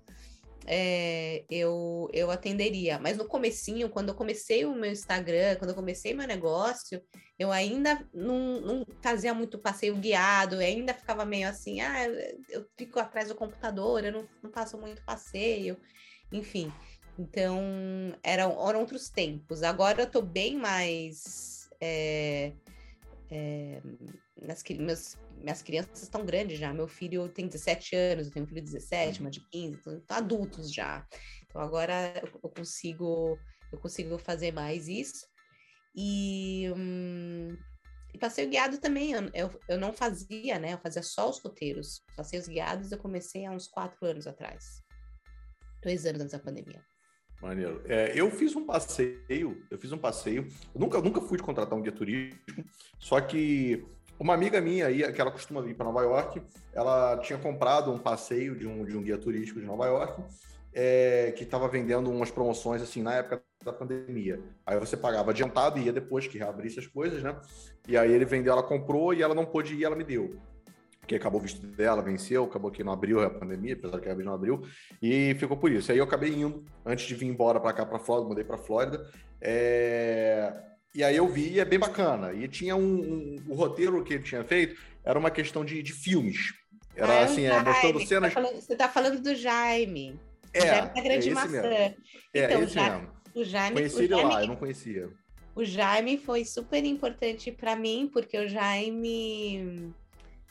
[0.65, 2.99] é, eu, eu atenderia.
[2.99, 7.02] Mas no comecinho, quando eu comecei o meu Instagram, quando eu comecei meu negócio,
[7.38, 12.08] eu ainda não, não fazia muito passeio guiado, ainda ficava meio assim, ah,
[12.49, 15.78] eu fico atrás do computador, eu não, não passo muito passeio,
[16.32, 16.71] enfim.
[17.17, 17.62] Então,
[18.23, 19.63] eram, eram outros tempos.
[19.63, 21.69] Agora eu estou bem mais...
[21.80, 22.54] É,
[23.30, 23.82] é,
[24.41, 26.73] minhas, meus, minhas crianças estão grandes já.
[26.73, 30.17] Meu filho tem 17 anos, eu tenho um filho de 17, uma de 15, estão
[30.17, 31.05] adultos já.
[31.45, 33.37] Então agora eu consigo
[33.73, 35.25] eu consigo fazer mais isso.
[35.95, 37.57] E, hum,
[38.13, 40.73] e passeio guiado também, eu, eu, eu, não fazia, né?
[40.73, 42.03] Eu fazia só os roteiros.
[42.15, 44.81] Passeios guiados eu comecei há uns quatro anos atrás.
[45.81, 46.83] Dois anos antes da pandemia.
[47.41, 47.83] Maneiro.
[47.85, 50.47] É, eu fiz um passeio, eu fiz um passeio.
[50.73, 52.63] Eu nunca, nunca fui de contratar um guia turístico,
[52.99, 53.85] só que
[54.19, 56.41] uma amiga minha aí, que ela costuma vir para Nova York,
[56.73, 60.23] ela tinha comprado um passeio de um, de um guia turístico de Nova York,
[60.73, 64.39] é, que estava vendendo umas promoções assim na época da pandemia.
[64.65, 67.39] Aí você pagava adiantado e ia depois que reabrisse as coisas, né?
[67.88, 70.36] E aí ele vendeu, ela comprou e ela não pôde ir, ela me deu
[71.06, 74.15] que acabou o visto dela, venceu, acabou que não abriu a pandemia, apesar que a
[74.15, 74.62] não abriu,
[75.02, 75.91] e ficou por isso.
[75.91, 79.06] Aí eu acabei indo, antes de vir embora para cá, para Flórida, mudei para Flórida,
[79.41, 80.72] é...
[80.95, 82.34] e aí eu vi, e é bem bacana.
[82.34, 85.91] E tinha um, um, o roteiro que ele tinha feito era uma questão de, de
[85.91, 86.53] filmes.
[86.95, 88.34] Era ah, assim, é, mostrando tá cenas.
[88.34, 90.19] Você tá, falando, você falando do Jaime.
[90.53, 91.47] É, o Jaime da Grande é Maçã.
[91.49, 91.67] Mesmo.
[91.67, 91.95] É,
[92.45, 93.13] então, esse mesmo.
[93.34, 95.10] O Jaime, Conheci o ele Jaime, lá, eu não conhecia.
[95.56, 99.93] O Jaime foi super importante para mim, porque o Jaime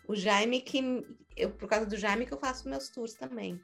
[0.08, 1.04] o Jaime que
[1.36, 3.60] eu por causa do Jaime que eu faço meus tours também.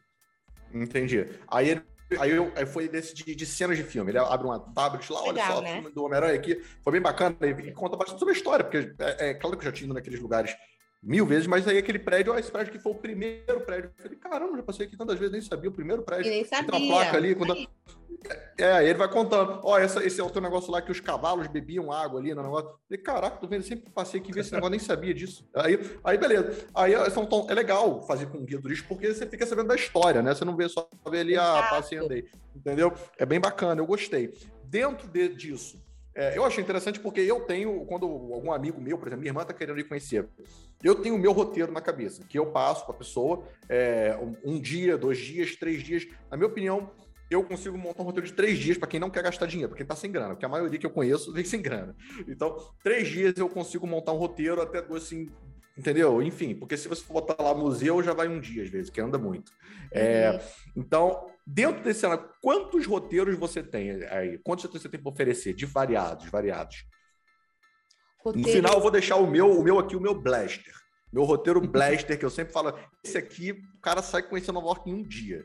[0.73, 1.27] Entendi.
[1.49, 1.83] Aí
[2.19, 4.11] Aí, eu, aí foi desse de, de, cenas de filme.
[4.11, 5.71] Ele abre uma tablet lá, Legal, olha só, né?
[5.71, 6.63] o filme do Homem-Aranha aqui.
[6.83, 9.71] Foi bem bacana e conta bastante sobre a história, porque é, é, claro que eu
[9.71, 10.57] já tinha ido naqueles lugares
[11.03, 13.91] mil vezes, mas aí aquele prédio, ó, esse prédio que foi o primeiro prédio.
[13.97, 16.27] Eu falei, caramba, já passei aqui tantas vezes, nem sabia, o primeiro prédio.
[16.27, 16.71] E nem sabia.
[16.71, 17.35] Tem uma placa ali.
[17.35, 17.69] Quando...
[18.61, 21.47] É, ele vai contando, ó, essa, esse é o teu negócio lá que os cavalos
[21.47, 22.71] bebiam água ali no negócio.
[22.71, 25.49] Eu falei, caraca, tô vendo, sempre passei aqui ver esse negócio, nem sabia disso.
[25.55, 26.67] Aí, aí beleza.
[26.75, 30.35] Aí então, é legal fazer com guia turístico, porque você fica sabendo da história, né?
[30.35, 32.27] Você não vê só ver ali, a ah, passei andei.
[32.55, 32.93] Entendeu?
[33.17, 34.35] É bem bacana, eu gostei.
[34.65, 35.81] Dentro de, disso,
[36.19, 39.43] é, eu achei interessante porque eu tenho, quando algum amigo meu, por exemplo, minha irmã
[39.43, 40.27] está querendo ir conhecer,
[40.83, 44.55] eu tenho o meu roteiro na cabeça, que eu passo para a pessoa é, um,
[44.55, 46.09] um, dia, dois dias, três dias.
[46.29, 46.91] Na minha opinião,
[47.31, 49.77] eu consigo montar um roteiro de três dias para quem não quer gastar dinheiro, para
[49.77, 51.95] quem está sem grana, porque a maioria que eu conheço vem sem grana.
[52.27, 55.29] Então, três dias eu consigo montar um roteiro até assim,
[55.77, 56.23] entendeu?
[56.23, 59.01] Enfim, porque se você for botar lá museu, já vai um dia às vezes, que
[59.01, 59.53] anda muito.
[59.93, 60.39] É, uhum.
[60.77, 64.37] então, Dentro desse cenário, quantos roteiros você tem aí?
[64.37, 65.55] Quantos roteiros você tem para oferecer?
[65.55, 66.85] De variados, variados.
[68.23, 68.47] Roteiro...
[68.47, 70.75] No final, eu vou deixar o meu, o meu aqui, o meu blaster.
[71.11, 74.91] Meu roteiro blaster, que eu sempre falo, esse aqui, o cara sai conhecendo Nova York
[74.91, 75.43] em um dia.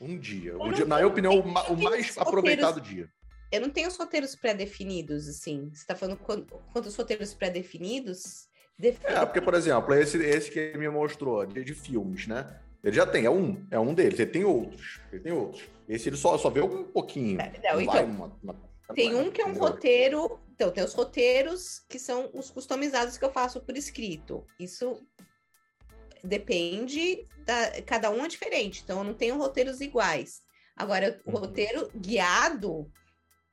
[0.00, 0.56] Um dia.
[0.58, 3.08] Um dia na minha opinião, o, o mais aproveitado dia.
[3.50, 5.70] Eu não tenho os roteiros pré-definidos, assim.
[5.72, 8.48] Você está falando quantos roteiros pré-definidos?
[9.04, 12.60] É, porque, por exemplo, esse, esse que ele me mostrou, de, de filmes, né?
[12.84, 14.18] Ele já tem, é um, é um deles.
[14.18, 15.64] Ele tem outros, ele tem outros.
[15.88, 17.40] Esse ele só, só vê um pouquinho.
[17.40, 18.54] É, não, então, uma, uma,
[18.94, 20.38] tem um que é um roteiro.
[20.54, 24.44] Então, tem os roteiros que são os customizados que eu faço por escrito.
[24.58, 25.02] Isso
[26.22, 27.82] depende da.
[27.82, 30.42] Cada um é diferente, então eu não tenho roteiros iguais.
[30.76, 31.38] Agora, o uhum.
[31.38, 32.90] roteiro guiado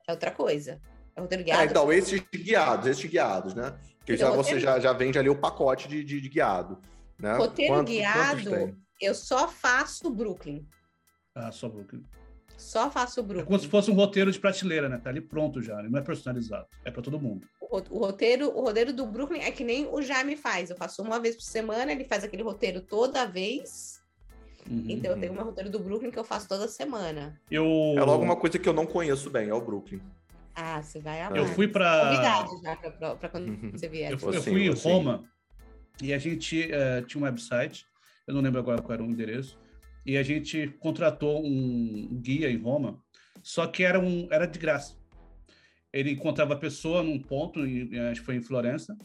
[0.08, 0.82] é outra coisa.
[1.16, 1.62] É roteiro é, guiado.
[1.62, 3.78] É, então, esses guiados, esses guiados, né?
[4.06, 4.60] Que então, já, roteiro...
[4.60, 6.82] você já, já vende ali o pacote de, de, de guiado.
[7.18, 7.34] Né?
[7.36, 10.66] Roteiro Quanto, guiado eu só faço Brooklyn.
[11.36, 12.04] Ah, só Brooklyn.
[12.64, 13.44] Só faço Brooklyn.
[13.44, 14.98] É como se fosse um roteiro de prateleira, né?
[14.98, 16.68] Tá ali pronto já, ele não é personalizado.
[16.84, 17.48] É para todo mundo.
[17.62, 20.70] O, o, roteiro, o roteiro do Brooklyn é que nem o Jaime faz.
[20.70, 24.02] Eu faço uma vez por semana, ele faz aquele roteiro toda vez.
[24.70, 24.86] Uhum.
[24.88, 27.40] Então eu tenho meu roteiro do Brooklyn que eu faço toda semana.
[27.52, 27.66] Eu...
[27.98, 30.02] É logo uma coisa que eu não conheço bem, é o Brooklyn.
[30.56, 31.38] Ah, você vai amar.
[31.38, 32.10] Eu fui para.
[32.10, 33.72] Convidado já para quando uhum.
[33.76, 34.12] você vier.
[34.12, 35.24] Eu, eu fui em Roma
[36.02, 37.86] e a gente uh, tinha um website
[38.26, 39.60] eu não lembro agora qual era o endereço,
[40.06, 43.02] e a gente contratou um guia em Roma,
[43.42, 44.96] só que era, um, era de graça.
[45.92, 47.60] Ele encontrava a pessoa num ponto,
[48.12, 48.98] acho que foi em Florença,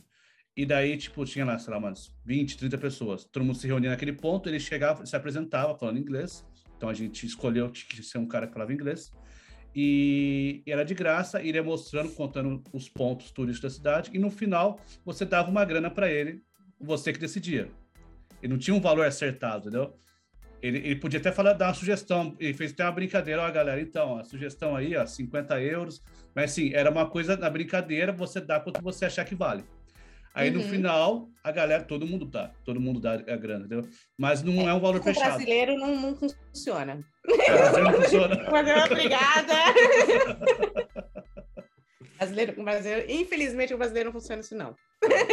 [0.56, 3.24] e daí, tipo, tinha lá, sei lá, umas 20, 30 pessoas.
[3.24, 6.44] Todo mundo se reunia naquele ponto, ele chegava, se apresentava falando inglês.
[6.76, 9.12] Então a gente escolheu que ser um cara que falava inglês.
[9.72, 14.10] E era de graça, iria mostrando, contando os pontos turísticos da cidade.
[14.12, 16.42] E no final, você dava uma grana para ele,
[16.80, 17.70] você que decidia.
[18.42, 19.96] Ele não tinha um valor acertado, entendeu?
[20.62, 23.80] Ele, ele podia até falar, dar uma sugestão, ele fez até uma brincadeira, ó, galera,
[23.80, 26.02] então, a sugestão aí, ó, 50 euros,
[26.34, 29.64] mas assim, era uma coisa na brincadeira, você dá quanto você achar que vale.
[30.34, 30.56] Aí uhum.
[30.56, 33.88] no final, a galera, todo mundo dá, todo mundo dá a grana, entendeu?
[34.16, 35.24] Mas não é, é um valor fechado.
[35.24, 37.00] O brasileiro não, não funciona.
[37.28, 38.46] É, o brasileiro não funciona.
[38.50, 39.54] Mas obrigada.
[42.18, 44.74] brasileiro, brasileiro, infelizmente, o brasileiro não funciona assim, não.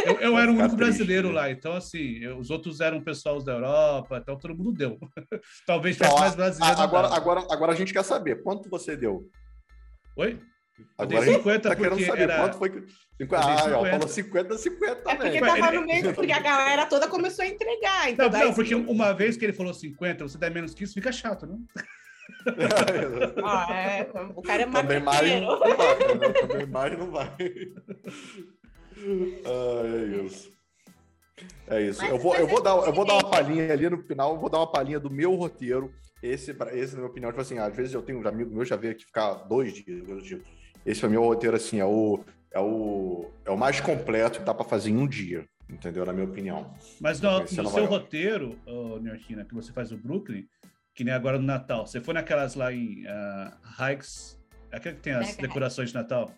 [0.04, 3.52] Eu, eu era o único brasileiro lá, então assim, eu, os outros eram pessoal da
[3.52, 4.98] Europa, então todo mundo deu.
[5.66, 6.80] Talvez tivesse mais brasileiro.
[6.80, 9.28] Agora, agora, agora a gente quer saber, quanto você deu?
[10.16, 10.40] Oi?
[10.98, 12.36] Agora 50 tá querendo saber era...
[12.36, 12.78] quanto foi que.
[13.32, 13.78] Ah, 50.
[13.78, 17.48] Ó, falou 50, 50 é porque tava no meio, porque a galera toda começou a
[17.48, 18.10] entregar.
[18.10, 20.92] Então não, não, porque uma vez que ele falou 50, você der menos que isso,
[20.92, 21.56] fica chato, né?
[23.44, 26.32] ah, é, o cara é Também mais não vai, né?
[26.48, 27.36] Também mais não vai.
[29.84, 30.52] é isso.
[31.66, 32.04] É isso.
[32.04, 34.48] eu vou, eu vou dar, eu vou dar uma palhinha ali no final, eu vou
[34.48, 35.92] dar uma palhinha do meu roteiro.
[36.22, 38.76] Esse, esse na minha opinião, tipo assim, às vezes eu tenho um amigo meu já
[38.76, 40.40] veio aqui ficar dois dias, dois dias.
[40.84, 42.20] Esse é o meu roteiro, assim, é o,
[42.52, 46.06] é o, é o mais completo que dá para fazer em um dia, entendeu?
[46.06, 46.72] Na minha opinião.
[47.00, 50.46] Mas no, no seu roteiro, oh, Neorquina, que você faz o Brooklyn,
[50.96, 54.40] que nem agora no Natal, você foi naquelas lá em uh, Hikes,
[54.72, 56.34] aquele que tem as decorações de Natal?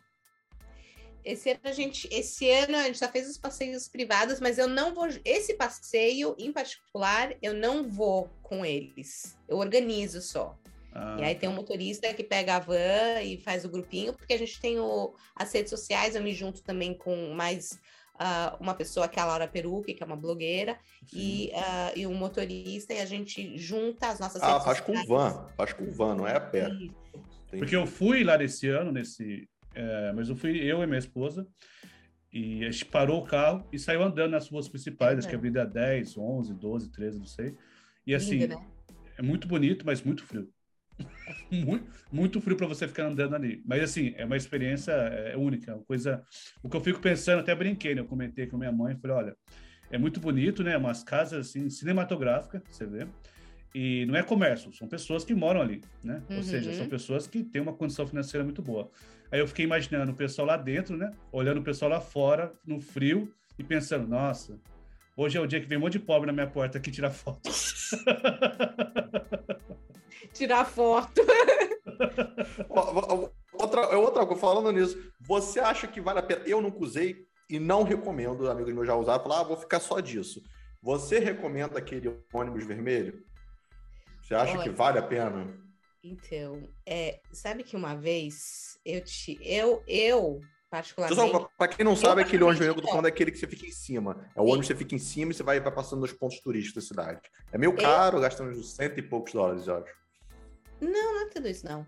[1.24, 4.66] Esse ano a gente, esse ano a gente já fez os passeios privados, mas eu
[4.66, 5.06] não vou.
[5.24, 9.38] Esse passeio em particular, eu não vou com eles.
[9.46, 10.58] Eu organizo só.
[10.92, 11.58] Ah, e aí tem um tá.
[11.58, 15.52] motorista que pega a van e faz o grupinho, porque a gente tem o, as
[15.52, 17.78] redes sociais, eu me junto também com mais
[18.18, 20.78] uh, uma pessoa que é a Laura Peruque, que é uma blogueira,
[21.12, 25.46] e, uh, e um motorista, e a gente junta as nossas Ah, faz com van,
[25.56, 26.68] faz com van, não é a pé.
[27.50, 31.46] Porque eu fui lá desse ano, nesse, é, mas eu fui eu e minha esposa.
[32.30, 35.18] E a gente parou o carro e saiu andando nas ruas principais, é.
[35.18, 37.56] acho que a vida é 10, 11, 12, 13, não sei.
[38.06, 38.66] E assim, Lindo, né?
[39.16, 40.48] é muito bonito, mas muito frio.
[41.50, 43.62] muito, muito frio para você ficar andando ali.
[43.64, 46.22] Mas assim, é uma experiência é, única, uma coisa.
[46.62, 48.00] O que eu fico pensando, até brinquei, né?
[48.00, 49.36] Eu comentei com minha mãe, falei, olha,
[49.90, 50.76] é muito bonito, né?
[50.76, 53.06] Umas casas assim, cinematográficas, você vê.
[53.74, 56.22] E não é comércio, são pessoas que moram ali, né?
[56.28, 56.38] Uhum.
[56.38, 58.90] Ou seja, são pessoas que têm uma condição financeira muito boa.
[59.30, 61.10] Aí eu fiquei imaginando o pessoal lá dentro, né?
[61.30, 64.58] Olhando o pessoal lá fora, no frio, e pensando, nossa,
[65.16, 67.10] hoje é o dia que vem um monte de pobre na minha porta aqui tirar
[67.10, 67.50] foto.
[70.38, 71.20] tirar foto.
[73.52, 76.42] outra, outra coisa, falando nisso, você acha que vale a pena?
[76.46, 80.00] Eu nunca usei e não recomendo, amigos meus já usaram, falar, ah, vou ficar só
[80.00, 80.42] disso.
[80.82, 83.24] Você recomenda aquele ônibus vermelho?
[84.22, 85.58] Você acha Olha, que vale a pena?
[86.04, 91.48] Então, é, sabe que uma vez eu te, eu, eu particularmente.
[91.56, 93.46] Para quem não sabe, aquele ônibus vermelho que eu tô falando é aquele que você
[93.46, 94.28] fica em cima.
[94.36, 96.38] É o ônibus que você fica em cima e você vai, vai passando nos pontos
[96.40, 97.20] turísticos da cidade.
[97.50, 98.20] É meio caro, eu...
[98.20, 99.98] gastando uns cento e poucos dólares, eu acho.
[100.80, 101.86] Não, não é tudo isso, não.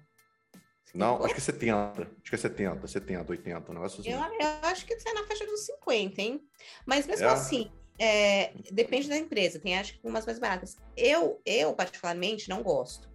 [0.93, 2.03] Não, acho que é 70.
[2.03, 4.11] Acho que é 70, 70, 80, um negócio assim.
[4.11, 6.41] Eu, eu acho que sai na faixa dos 50, hein?
[6.84, 7.30] Mas mesmo é.
[7.30, 9.61] assim, é, depende da empresa.
[9.61, 10.76] Tem acho que umas mais baratas.
[10.97, 13.09] Eu, eu particularmente, não gosto.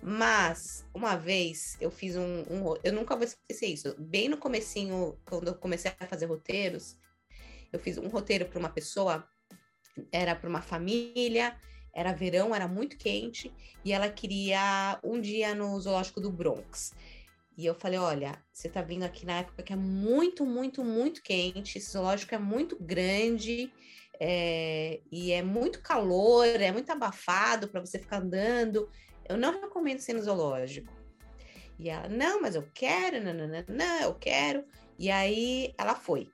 [0.00, 3.94] Mas, uma vez, eu fiz um, um, Eu nunca vou esquecer isso.
[3.98, 6.96] Bem no comecinho, quando eu comecei a fazer roteiros,
[7.72, 9.28] eu fiz um roteiro para uma pessoa,
[10.12, 11.58] era para uma família,
[11.98, 13.52] era verão, era muito quente,
[13.84, 16.94] e ela queria um dia no zoológico do Bronx.
[17.56, 21.20] E eu falei: olha, você tá vindo aqui na época que é muito, muito, muito
[21.20, 23.72] quente, esse zoológico é muito grande,
[24.20, 28.88] é, e é muito calor, é muito abafado para você ficar andando.
[29.28, 30.96] Eu não recomendo ser no zoológico.
[31.80, 34.64] E ela, não, mas eu quero, não, não, não, não, eu quero.
[34.96, 36.30] E aí ela foi.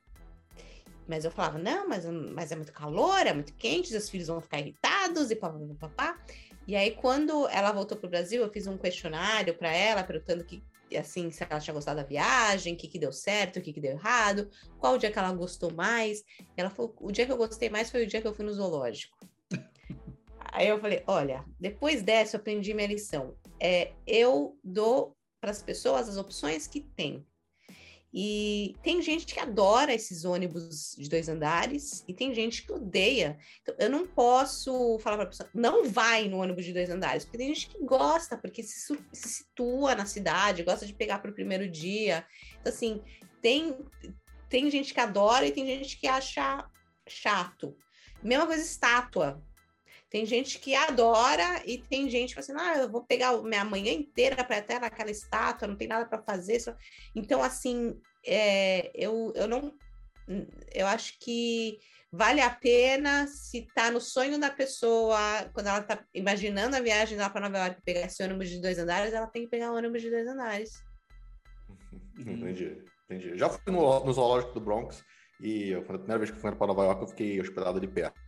[1.07, 4.41] Mas eu falava, não, mas, mas é muito calor, é muito quente, os filhos vão
[4.41, 6.19] ficar irritados e papapá.
[6.67, 10.45] E aí, quando ela voltou para o Brasil, eu fiz um questionário para ela, perguntando
[10.45, 10.63] que,
[10.97, 13.81] assim, se ela tinha gostado da viagem, o que, que deu certo, o que, que
[13.81, 14.49] deu errado,
[14.79, 16.21] qual o dia que ela gostou mais.
[16.41, 18.47] E ela falou: o dia que eu gostei mais foi o dia que eu fui
[18.47, 19.19] no zoológico.
[20.41, 23.37] aí eu falei: olha, depois dessa eu aprendi minha lição.
[23.61, 27.27] É, eu dou para as pessoas as opções que têm.
[28.17, 33.37] E tem gente que adora esses ônibus de dois andares e tem gente que odeia.
[33.61, 37.25] Então, eu não posso falar para a pessoa, não vai no ônibus de dois andares,
[37.25, 41.33] porque tem gente que gosta, porque se, se situa na cidade, gosta de pegar para
[41.33, 42.25] o primeiro dia.
[42.61, 43.03] Então, assim,
[43.43, 43.77] tem,
[44.49, 46.65] tem gente que adora e tem gente que acha
[47.09, 47.77] chato.
[48.23, 49.43] Mesma coisa, estátua.
[50.15, 53.65] Tem gente que adora e tem gente que fala assim, ah, eu vou pegar minha
[53.65, 56.61] manhã inteira para até naquela estátua, não tem nada para fazer.
[56.61, 56.73] Só...
[57.17, 59.75] Então, assim, é, eu, eu não.
[60.73, 61.81] Eu acho que
[62.13, 65.19] vale a pena se tá no sonho da pessoa,
[65.53, 68.79] quando ela tá imaginando a viagem lá para Nova York, pegar esse ônibus de dois
[68.79, 70.81] andares, ela tem que pegar o ônibus de dois andares.
[72.17, 73.37] Entendi, entendi.
[73.37, 75.05] Já fui no, no zoológico do Bronx
[75.41, 78.24] e eu, a primeira vez que fui para Nova York, eu fiquei hospedado ali perto.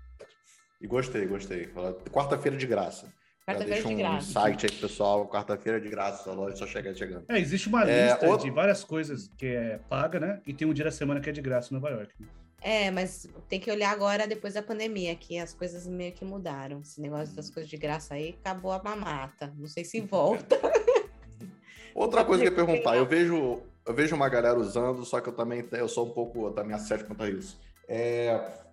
[0.80, 1.68] E gostei, gostei.
[2.10, 3.12] Quarta-feira de graça.
[3.48, 4.32] Quarta-feira de um graça.
[4.32, 5.28] site aí, pessoal.
[5.28, 7.24] Quarta-feira de graça, loja só chega chegando.
[7.28, 8.44] É, existe uma é, lista outro...
[8.44, 10.40] de várias coisas que é paga, né?
[10.44, 12.12] E tem um dia da semana que é de graça em Nova York.
[12.60, 16.80] É, mas tem que olhar agora depois da pandemia, que as coisas meio que mudaram.
[16.80, 19.54] Esse negócio das coisas de graça aí acabou a mamata.
[19.56, 20.58] Não sei se volta.
[21.94, 25.28] Outra coisa que eu ia perguntar, eu vejo, eu vejo uma galera usando, só que
[25.28, 27.58] eu também eu sou um pouco também assédio quanto a isso.
[27.88, 28.65] É,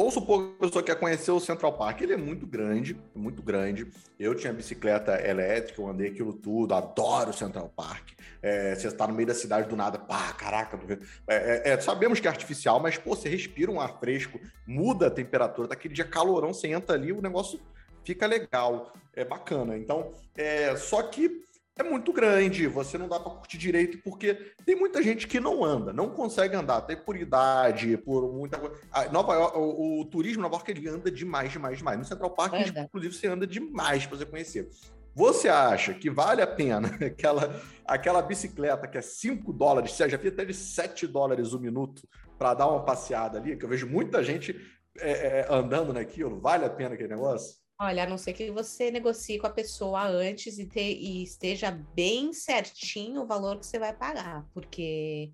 [0.00, 2.00] Vamos supor que a pessoa quer conhecer o Central Park.
[2.00, 3.86] Ele é muito grande, muito grande.
[4.18, 8.12] Eu tinha bicicleta elétrica, eu andei aquilo tudo, adoro o Central Park.
[8.40, 10.80] É, você está no meio da cidade do nada, pá, caraca.
[11.28, 15.08] É, é, é, sabemos que é artificial, mas pô, você respira um ar fresco, muda
[15.08, 17.60] a temperatura, daquele dia calorão, você entra ali, o negócio
[18.02, 19.76] fica legal, é bacana.
[19.76, 21.44] Então, é, só que
[21.78, 25.64] é muito grande, você não dá para curtir direito, porque tem muita gente que não
[25.64, 28.76] anda, não consegue andar, até por idade, por muita coisa.
[29.10, 31.98] Nova York, o, o, turismo Nova York ele anda demais, demais, demais.
[31.98, 34.68] No Central Park, é inclusive, você anda demais para você conhecer.
[35.14, 40.28] Você acha que vale a pena aquela, aquela bicicleta que é 5 dólares, já vi
[40.28, 42.06] até de 7 dólares o um minuto
[42.38, 44.56] para dar uma passeada ali, que eu vejo muita gente
[44.98, 47.59] é, é, andando naquilo, vale a pena aquele negócio?
[47.82, 51.70] Olha, a não ser que você negocie com a pessoa antes e, te, e esteja
[51.70, 55.32] bem certinho o valor que você vai pagar, porque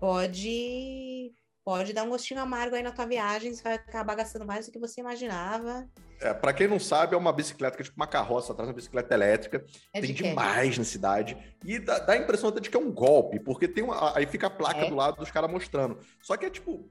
[0.00, 1.32] pode
[1.64, 4.72] pode dar um gostinho amargo aí na tua viagem, você vai acabar gastando mais do
[4.72, 5.88] que você imaginava.
[6.20, 8.74] É, para quem não sabe, é uma bicicleta que é tipo uma carroça atrás, uma
[8.74, 9.64] bicicleta elétrica.
[9.92, 11.36] É tem de demais na cidade.
[11.64, 14.26] E dá, dá, a impressão até de que é um golpe, porque tem uma, aí
[14.26, 14.88] fica a placa é.
[14.88, 15.98] do lado dos caras mostrando.
[16.20, 16.88] Só que é tipo,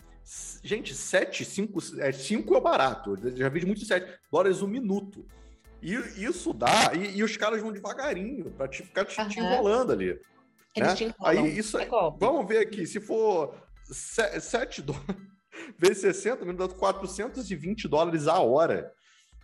[0.63, 1.79] Gente, 7, 5,
[2.13, 3.15] 5 é barato.
[3.21, 5.25] Eu já vi de muito 7 dólares um minuto.
[5.81, 9.27] E isso dá, e, e os caras vão devagarinho para te, ficar te, uhum.
[9.27, 10.19] te enrolando ali.
[10.75, 10.95] Eles né?
[10.95, 15.05] te Aí isso, é vamos ver aqui, se for 7 dólares.
[15.77, 18.91] vezes 60 minutos, dá 420 dólares a hora.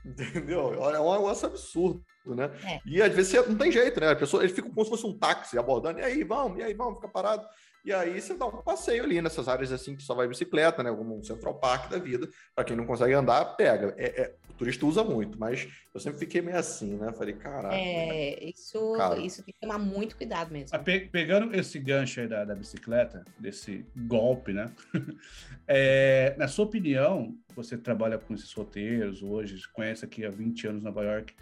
[0.03, 0.73] Entendeu?
[0.73, 2.49] É um negócio absurdo, né?
[2.65, 2.79] É.
[2.86, 4.09] E às vezes não tem jeito, né?
[4.09, 6.73] A pessoa, ele fica como se fosse um táxi abordando, e aí, vamos, e aí,
[6.73, 7.45] vamos, fica parado.
[7.84, 10.91] E aí você dá um passeio ali nessas áreas assim que só vai bicicleta, né?
[10.91, 12.29] Como um Central Park da vida.
[12.55, 13.93] Para quem não consegue andar, pega.
[13.97, 17.11] É, é, o turista usa muito, mas eu sempre fiquei meio assim, né?
[17.13, 17.75] Falei, caraca.
[17.75, 18.49] É, né?
[18.49, 20.77] isso, isso tem que tomar muito cuidado mesmo.
[20.84, 24.71] Pe pegando esse gancho aí da, da bicicleta, desse golpe, né?
[25.67, 30.84] é, na sua opinião, você trabalha com esses roteiros hoje, conhece aqui há 20 anos
[30.84, 31.34] Nova York.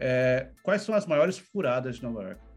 [0.00, 2.53] É, quais são as maiores furadas de Nova York?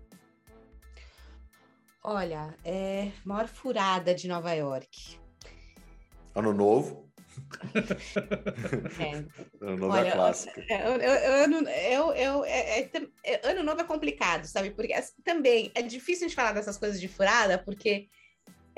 [2.10, 5.20] Olha, é maior furada de Nova York.
[6.34, 7.06] Ano novo.
[8.98, 9.26] É.
[9.62, 10.60] Ano novo é Olha, é clássico.
[10.72, 12.92] Ano, eu, eu, é, é,
[13.26, 14.72] é, ano novo é complicado, sabe?
[14.72, 14.94] Porque
[15.24, 18.08] também é difícil de falar dessas coisas de furada, porque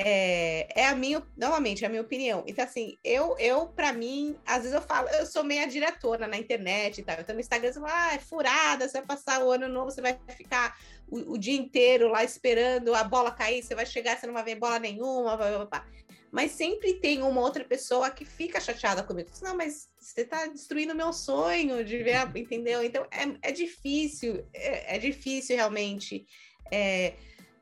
[0.01, 2.41] é, é a minha, novamente, é a minha opinião.
[2.47, 6.37] Então, assim, eu, eu para mim, às vezes eu falo, eu sou meia diretora na
[6.37, 7.19] internet e tal.
[7.19, 10.01] Então, no Instagram, você fala, ah, é furada, você vai passar o ano novo, você
[10.01, 14.25] vai ficar o, o dia inteiro lá esperando a bola cair, você vai chegar, você
[14.25, 15.85] não vai ver bola nenhuma, blá, blá, blá.
[16.31, 19.29] mas sempre tem uma outra pessoa que fica chateada comigo.
[19.41, 22.81] Não, mas você está destruindo meu sonho de ver, entendeu?
[22.81, 26.25] Então, é, é difícil, é, é difícil realmente.
[26.71, 27.15] É,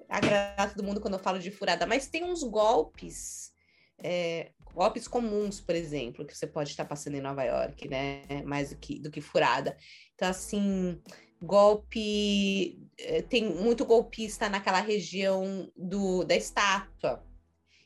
[0.10, 3.51] agradar todo mundo quando eu falo de furada, mas tem uns golpes,
[3.99, 8.22] é, golpes comuns, por exemplo, que você pode estar passando em Nova York, né?
[8.45, 9.76] Mais do que, do que furada.
[10.16, 11.01] Então, assim,
[11.41, 12.80] golpe.
[12.99, 17.24] É, tem muito golpista naquela região do, da estátua.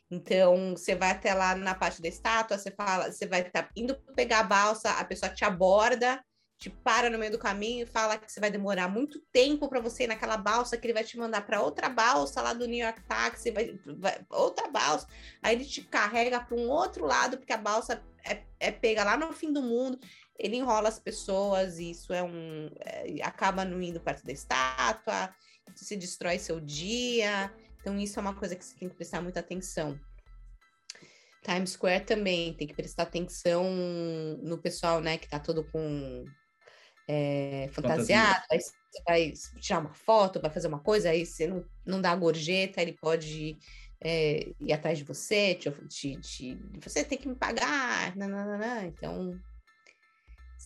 [0.10, 3.70] Então, você vai até lá na parte da estátua, você fala, você vai estar tá
[3.76, 6.22] indo pegar a balsa, a pessoa te aborda
[6.62, 9.80] te para no meio do caminho e fala que você vai demorar muito tempo para
[9.80, 12.86] você ir naquela balsa, que ele vai te mandar para outra balsa lá do New
[12.86, 15.08] York Taxi, vai, vai outra balsa,
[15.42, 19.18] aí ele te carrega para um outro lado, porque a balsa é, é, pega lá
[19.18, 20.00] no fim do mundo,
[20.38, 22.70] ele enrola as pessoas, e isso é um.
[22.80, 25.34] É, acaba não indo perto da estátua,
[25.76, 27.52] se destrói seu dia.
[27.80, 30.00] Então, isso é uma coisa que você tem que prestar muita atenção.
[31.44, 33.68] Times Square também tem que prestar atenção
[34.44, 36.24] no pessoal, né, que tá todo com
[37.14, 38.74] é, fantasiado, aí você
[39.06, 42.82] vai tirar uma foto, vai fazer uma coisa, aí você não, não dá a gorjeta,
[42.82, 43.58] ele pode
[44.00, 48.86] é, ir atrás de você, te, te, te, você tem que me pagar, nananana.
[48.86, 49.38] então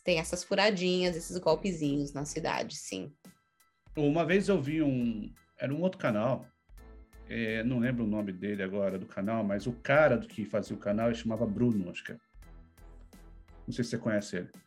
[0.04, 3.12] tem essas furadinhas, esses golpezinhos na cidade, sim.
[3.96, 6.46] Uma vez eu vi um, era um outro canal,
[7.28, 10.76] é, não lembro o nome dele agora do canal, mas o cara do que fazia
[10.76, 12.18] o canal ele chamava Bruno, acho que é.
[13.66, 14.65] Não sei se você conhece ele.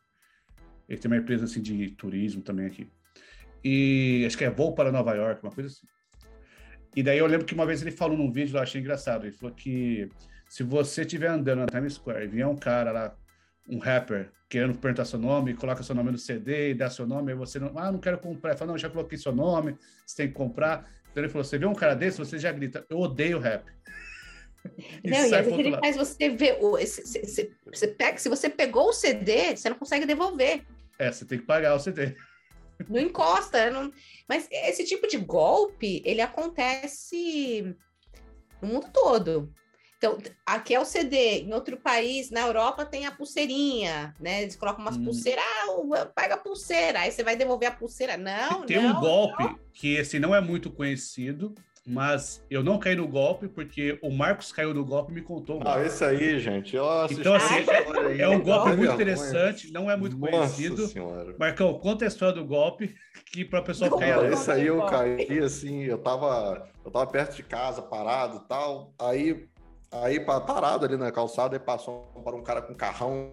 [0.89, 2.91] Ele tem uma empresa assim de turismo também aqui.
[3.63, 5.87] E acho que é voo para Nova York, uma coisa assim.
[6.97, 9.27] E daí eu lembro que uma vez ele falou num vídeo, eu achei engraçado.
[9.27, 10.09] Ele falou que
[10.49, 13.17] se você estiver andando na Times Square e vier um cara lá,
[13.69, 17.33] um rapper, querendo perguntar seu nome, coloca seu nome no CD e dá seu nome,
[17.33, 18.51] aí você não, ah, não quero comprar.
[18.51, 19.77] Ele fala, não, já coloquei seu nome,
[20.07, 20.91] você tem que comprar.
[21.11, 23.65] Então ele falou, você vê um cara desse, você já grita, eu odeio rap.
[25.03, 28.93] E não, e às vezes ele faz você ver, você pega, se você pegou o
[28.93, 30.63] CD, você não consegue devolver.
[30.99, 32.17] É, você tem que pagar o CD.
[32.89, 33.93] Não encosta, não...
[34.29, 37.75] mas esse tipo de golpe, ele acontece
[38.63, 39.53] no mundo todo.
[39.99, 44.43] Então, aqui é o CD, em outro país, na Europa tem a pulseirinha, né?
[44.43, 45.05] Eles colocam umas hum.
[45.05, 48.17] pulseiras, ah, pega a pulseira, aí você vai devolver a pulseira.
[48.17, 49.59] Não, tem não, um golpe não.
[49.73, 51.53] que esse não é muito conhecido,
[51.89, 55.61] mas eu não caí no golpe porque o Marcos caiu no golpe e me contou.
[55.65, 56.77] Ah, esse aí, gente.
[56.77, 57.55] Nossa, então, assim,
[58.17, 60.87] é, é um golpe muito interessante, não é muito Nossa conhecido.
[60.87, 61.35] Senhora.
[61.39, 62.95] Marcão, conta a história do golpe
[63.33, 64.17] que para a pessoa cair.
[64.17, 68.49] Não, esse aí eu caí assim, eu tava, eu tava perto de casa, parado e
[68.49, 68.93] tal.
[68.99, 69.49] Aí,
[69.91, 73.33] aí parado ali na calçada, e passou para um cara com carrão,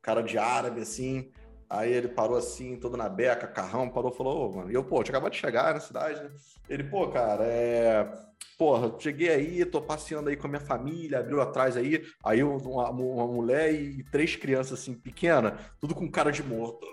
[0.00, 1.30] cara de árabe, assim.
[1.72, 4.70] Aí ele parou assim, todo na beca, carrão, parou falou, ô, mano.
[4.70, 6.30] E eu, pô, tinha acabado de chegar na cidade, né?
[6.68, 8.12] Ele, pô, cara, é.
[8.58, 12.90] Porra, cheguei aí, tô passeando aí com a minha família, abriu atrás aí, aí uma,
[12.90, 16.86] uma mulher e três crianças assim, pequenas, tudo com cara de morto.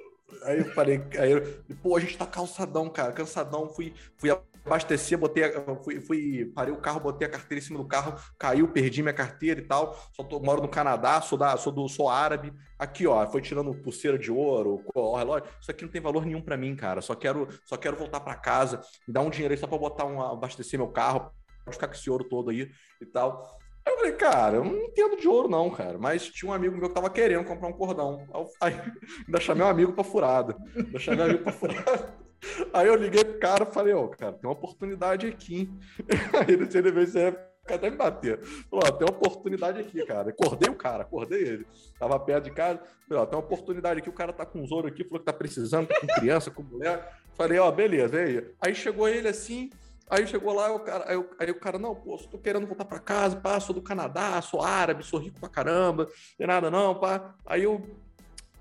[0.44, 1.42] Aí eu falei, aí eu,
[1.84, 4.30] pô, a gente tá calçadão, cara, cansadão, fui, fui
[4.70, 5.44] abastecer, botei,
[5.84, 9.14] fui, fui, parei o carro, botei a carteira em cima do carro, caiu, perdi minha
[9.14, 10.00] carteira e tal.
[10.14, 12.54] Só tô, moro no Canadá, sou da, sou do, sou árabe.
[12.78, 15.50] Aqui, ó, foi tirando pulseira de ouro, relógio.
[15.60, 17.02] Isso aqui não tem valor nenhum para mim, cara.
[17.02, 20.06] Só quero, só quero voltar para casa, me dar um dinheiro aí só para botar
[20.06, 21.32] um, abastecer meu carro,
[21.66, 23.60] pode ficar com esse ouro todo aí e tal.
[23.86, 25.98] Aí eu falei, cara, eu não entendo de ouro, não, cara.
[25.98, 28.28] Mas tinha um amigo meu que tava querendo comprar um cordão.
[28.62, 28.74] Aí,
[29.26, 30.56] ainda chamei um amigo pra furada.
[30.76, 32.29] Ainda chamei um amigo pra furada.
[32.74, 35.70] Aí eu liguei pro cara e falei, ó, oh, cara, tem uma oportunidade aqui.
[36.40, 37.36] Aí ele veio
[37.76, 38.40] até me bater.
[38.70, 40.30] Falou, ó, tem uma oportunidade aqui, cara.
[40.30, 41.68] Acordei o cara, acordei ele.
[42.00, 42.80] Tava perto de casa.
[43.08, 45.26] Falei, ó, tem uma oportunidade aqui, o cara tá com os ouro aqui, falou que
[45.26, 47.14] tá precisando, tá com criança, com mulher.
[47.36, 48.46] Falei, ó, beleza, aí.
[48.62, 49.70] Aí chegou ele assim,
[50.10, 52.86] aí chegou lá, o cara, aí, o, aí o cara, não, pô, tô querendo voltar
[52.86, 56.96] pra casa, pá, sou do Canadá, sou árabe, sou rico pra caramba, tem nada não,
[56.96, 57.36] pá.
[57.46, 57.82] Aí eu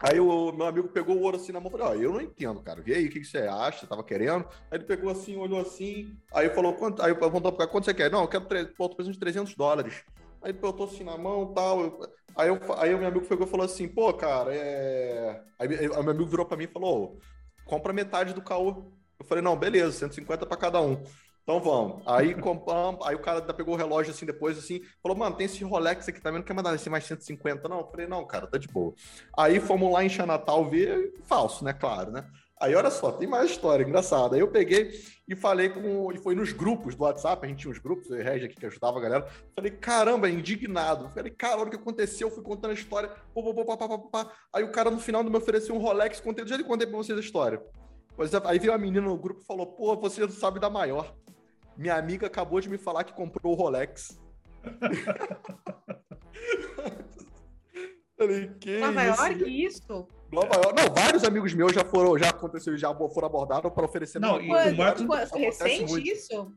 [0.00, 2.20] Aí o meu amigo pegou o ouro assim na mão e falou: Ó, eu não
[2.20, 2.80] entendo, cara.
[2.80, 4.44] Vê aí o que, que você acha, tava querendo.
[4.70, 7.02] Aí ele pegou assim, olhou assim, aí falou: quanto?
[7.02, 8.10] Aí perguntou cara: quanto você quer?
[8.10, 8.44] Não, eu quero,
[8.74, 10.04] pô, tô precisando de 300 dólares.
[10.40, 12.00] Aí ele botou assim na mão e tal.
[12.36, 15.42] Aí, eu, aí o meu amigo pegou e falou assim: pô, cara, é.
[15.58, 17.18] Aí, aí meu amigo virou pra mim e falou:
[17.64, 18.92] compra metade do caô.
[19.18, 21.02] Eu falei: não, beleza, 150 para cada um.
[21.48, 22.02] Então vamos.
[22.04, 25.64] Aí compramos, aí o cara pegou o relógio assim depois, assim, falou, mano, tem esse
[25.64, 27.66] Rolex aqui também, não quer mandar esse mais 150?
[27.66, 28.92] Não, eu falei, não, cara, tá de boa.
[29.34, 31.72] Aí fomos lá em Natal ver, falso, né?
[31.72, 32.28] Claro, né?
[32.60, 34.34] Aí olha só, tem mais história engraçada.
[34.34, 34.90] Aí eu peguei
[35.26, 36.12] e falei com.
[36.12, 38.56] E foi nos grupos do WhatsApp, a gente tinha uns grupos, eu e Regi aqui
[38.56, 39.26] que ajudava a galera.
[39.54, 41.08] Falei, caramba, indignado.
[41.08, 43.08] Falei, cara, olha o que aconteceu, fui contando a história.
[43.32, 44.30] Pô, pô, pô, pô, pô, pô.
[44.52, 47.22] Aí o cara no final me ofereceu um Rolex, contei, já contei pra vocês a
[47.22, 47.62] história.
[48.44, 51.16] Aí veio a menina no grupo e falou, pô, você não sabe da maior.
[51.78, 54.20] Minha amiga acabou de me falar que comprou o Rolex.
[58.18, 59.22] Falei, que Nova isso?
[59.22, 60.08] York, isso?
[60.32, 60.74] Nova York.
[60.82, 64.18] Não, vários amigos meus já foram, já aconteceu, já foram abordados para oferecer.
[64.18, 65.06] Não, e o Marcos.
[65.30, 66.08] Recente muito.
[66.08, 66.52] isso?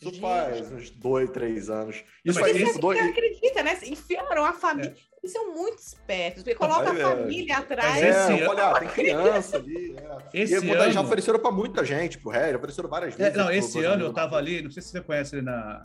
[0.00, 0.20] Isso Gente.
[0.20, 2.04] faz uns dois, três anos.
[2.24, 2.98] Isso faz isso, dois.
[2.98, 3.78] Você acredita, né?
[3.84, 4.94] Enfiaram a família.
[4.96, 5.18] É.
[5.20, 6.44] Eles são muito espertos.
[6.44, 7.56] Porque coloca a família é.
[7.56, 8.02] atrás.
[8.02, 9.96] É, olha, tem criança ali.
[9.96, 10.42] É.
[10.42, 10.92] Esse e ano...
[10.92, 13.34] já ofereceram para muita gente, pro Red, ofereceram várias vezes.
[13.34, 15.84] É, não, esse ano eu tava ali, não sei se você conhece ali na,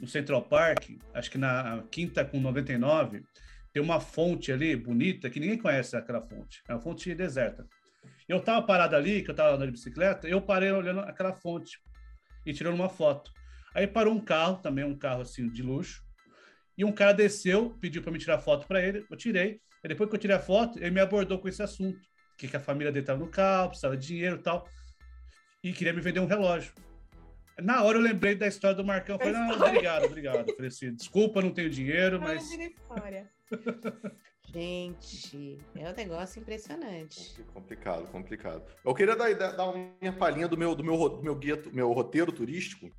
[0.00, 3.22] no Central Park, acho que na quinta com 99,
[3.72, 6.60] tem uma fonte ali bonita que ninguém conhece aquela fonte.
[6.68, 7.64] É uma fonte deserta.
[8.28, 11.78] Eu tava parado ali, que eu tava andando de bicicleta, eu parei olhando aquela fonte
[12.48, 13.30] e tirando uma foto.
[13.74, 16.02] Aí parou um carro, também um carro assim de luxo,
[16.76, 19.60] e um cara desceu, pediu para me tirar foto para ele, eu tirei.
[19.84, 22.00] E depois que eu tirei a foto, ele me abordou com esse assunto,
[22.38, 24.66] que, que a família dele estava no carro, precisava de dinheiro e tal,
[25.62, 26.72] e queria me vender um relógio.
[27.60, 30.48] Na hora eu lembrei da história do Marcão, eu falei, não, obrigado, obrigado.
[30.48, 32.48] Eu falei assim, desculpa, não tenho dinheiro, mas...
[34.52, 37.36] Gente, é um negócio impressionante.
[37.52, 38.62] Complicado, complicado.
[38.82, 41.92] Eu queria dar, dar uma minha palhinha do meu, do meu, do meu, guia, meu
[41.92, 42.90] roteiro turístico.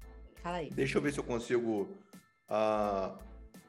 [0.44, 0.70] Fala aí.
[0.70, 1.90] Deixa eu ver se eu consigo.
[2.50, 3.18] Uh...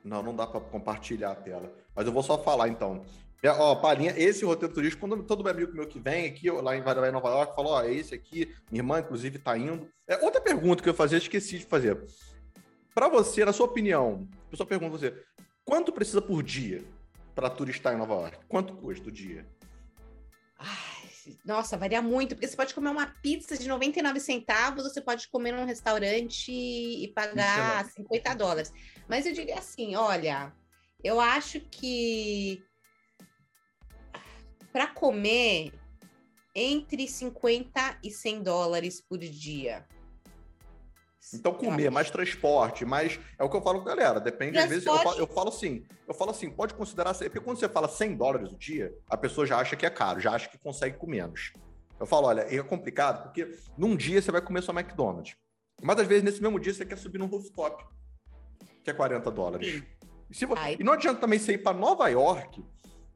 [0.05, 1.73] Não, não dá para compartilhar a tela.
[1.95, 3.03] Mas eu vou só falar então.
[3.43, 6.83] É, ó, palhinha, esse roteiro turístico, quando todo amigo meu que vem aqui, lá em
[7.13, 9.89] Nova York, falou: ó, é esse aqui, minha irmã, inclusive, tá indo.
[10.07, 11.99] É, outra pergunta que eu fazia, esqueci de fazer.
[12.95, 15.15] Para você, na sua opinião, eu só pergunto você:
[15.65, 16.85] quanto precisa por dia
[17.41, 18.39] para turistar em Nova York?
[18.47, 19.49] Quanto custa o dia?
[20.59, 25.27] Ai, nossa, varia muito, porque você pode comer uma pizza de 99 centavos, você pode
[25.29, 28.71] comer num restaurante e pagar 50 dólares.
[29.09, 30.53] Mas eu diria assim, olha,
[31.03, 32.63] eu acho que
[34.71, 35.73] para comer
[36.55, 39.87] entre 50 e 100 dólares por dia.
[41.33, 43.19] Então, comer, mais transporte, mais.
[43.39, 44.21] É o que eu falo com a galera.
[44.21, 44.65] Depende, transporte.
[44.65, 47.15] às vezes, eu falo, eu falo assim, eu falo assim, pode considerar.
[47.15, 50.21] Porque quando você fala 100 dólares o dia, a pessoa já acha que é caro,
[50.21, 51.53] já acha que consegue com menos.
[51.99, 55.37] Eu falo, olha, é complicado, porque num dia você vai comer só McDonald's.
[55.83, 57.85] Mas às vezes, nesse mesmo dia, você quer subir num rooftop,
[58.83, 59.83] que é 40 dólares.
[60.31, 60.47] E, se,
[60.79, 62.65] e não adianta também você ir para Nova York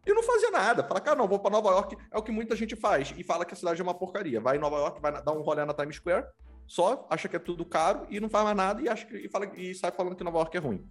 [0.07, 0.85] e não fazer nada.
[0.85, 3.15] Fala, cara, não, vou para Nova York, é o que muita gente faz.
[3.17, 4.41] E fala que a cidade é uma porcaria.
[4.41, 6.27] Vai em Nova York, vai dar um rolê na Times Square,
[6.67, 9.29] só acha que é tudo caro e não faz mais nada e, acha que, e,
[9.29, 10.85] fala, e sai falando que Nova York é ruim.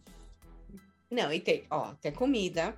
[1.09, 2.76] Não, e tem, ó, tem comida,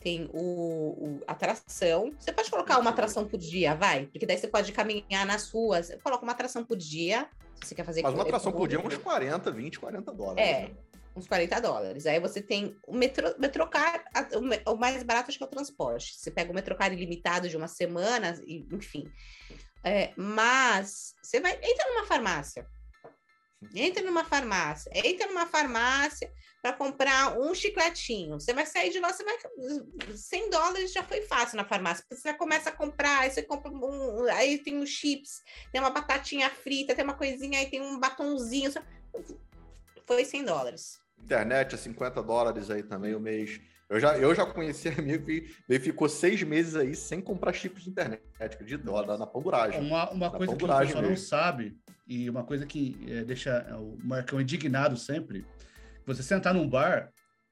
[0.00, 2.12] tem o, o, atração.
[2.18, 4.06] Você pode colocar uma atração por dia, vai?
[4.06, 5.90] Porque daí você pode caminhar nas ruas.
[6.02, 7.28] Coloca uma atração por dia.
[7.62, 10.46] Se você quer fazer Mas uma atração por dia é uns 40, 20, 40 dólares.
[10.46, 10.60] É.
[10.68, 10.76] Né?
[11.18, 12.06] uns 40 dólares.
[12.06, 14.04] Aí você tem o metrô, metrocar,
[14.66, 16.14] o mais barato acho que é o transporte.
[16.16, 18.40] Você pega o metrocar ilimitado de uma semana,
[18.72, 19.10] enfim.
[19.84, 22.66] É, mas você vai, entra numa farmácia.
[23.74, 28.38] Entra numa farmácia, entra numa farmácia para comprar um chicletinho.
[28.38, 29.36] Você vai sair de lá, você vai.
[30.14, 32.04] 100 dólares já foi fácil na farmácia.
[32.08, 34.24] Você começa a comprar, aí você compra um.
[34.30, 38.72] Aí tem os chips, tem uma batatinha frita, tem uma coisinha, aí tem um batonzinho.
[40.06, 41.00] Foi 100 dólares.
[41.18, 43.60] Internet a 50 dólares aí também o mês.
[43.88, 47.84] Eu já, eu já conheci amigo que ele ficou seis meses aí sem comprar chips
[47.84, 48.90] de internet, acredita?
[48.90, 49.80] Lá na panduragem.
[49.80, 51.76] Uma, uma coisa que o pessoal não sabe,
[52.06, 55.46] e uma coisa que é, deixa o Marcão indignado sempre,
[56.04, 57.10] você sentar num bar,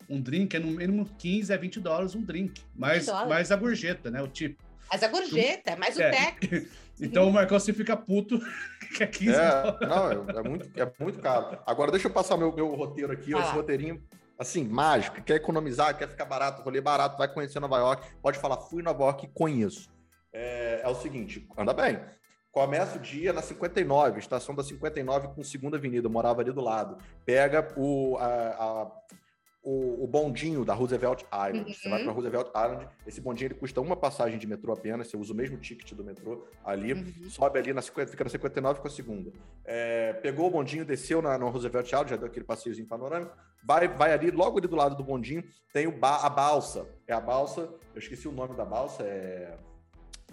[0.08, 4.10] um drink é no mínimo 15 a 20 dólares um drink, mais, mais a gorjeta,
[4.10, 4.20] né?
[4.20, 4.62] O tipo.
[4.90, 6.36] Mas a gorjeta, mais o é.
[6.98, 8.38] Então o Marcão você fica puto
[8.96, 11.58] que é 15 é, Não, é, é, muito, é muito caro.
[11.66, 13.40] Agora deixa eu passar meu, meu roteiro aqui, ah.
[13.40, 14.02] esse roteirinho
[14.38, 18.58] assim, mágico, quer economizar, quer ficar barato, rolê barato, vai conhecer Nova York, pode falar,
[18.58, 19.90] fui em Nova York e conheço.
[20.32, 22.00] É, é o seguinte, anda bem.
[22.52, 26.60] Começa o dia na 59, estação da 59 com Segunda Avenida, eu morava ali do
[26.60, 26.96] lado.
[27.24, 28.90] Pega o, a, a
[29.66, 31.68] o, o, bondinho da Roosevelt Island.
[31.68, 31.74] Uhum.
[31.74, 35.16] Você vai para Roosevelt Island, esse bondinho ele custa uma passagem de metrô apenas, você
[35.16, 37.28] usa o mesmo ticket do metrô ali, uhum.
[37.28, 39.32] sobe ali, na 50, fica na 59 com a segunda.
[39.64, 43.88] É, pegou o bondinho, desceu na, no Roosevelt Island, já deu aquele passeiozinho panorâmico, vai,
[43.88, 45.42] vai ali, logo ali do lado do bondinho,
[45.72, 46.86] tem o ba, a balsa.
[47.04, 47.62] É a balsa,
[47.92, 49.58] eu esqueci o nome da balsa, é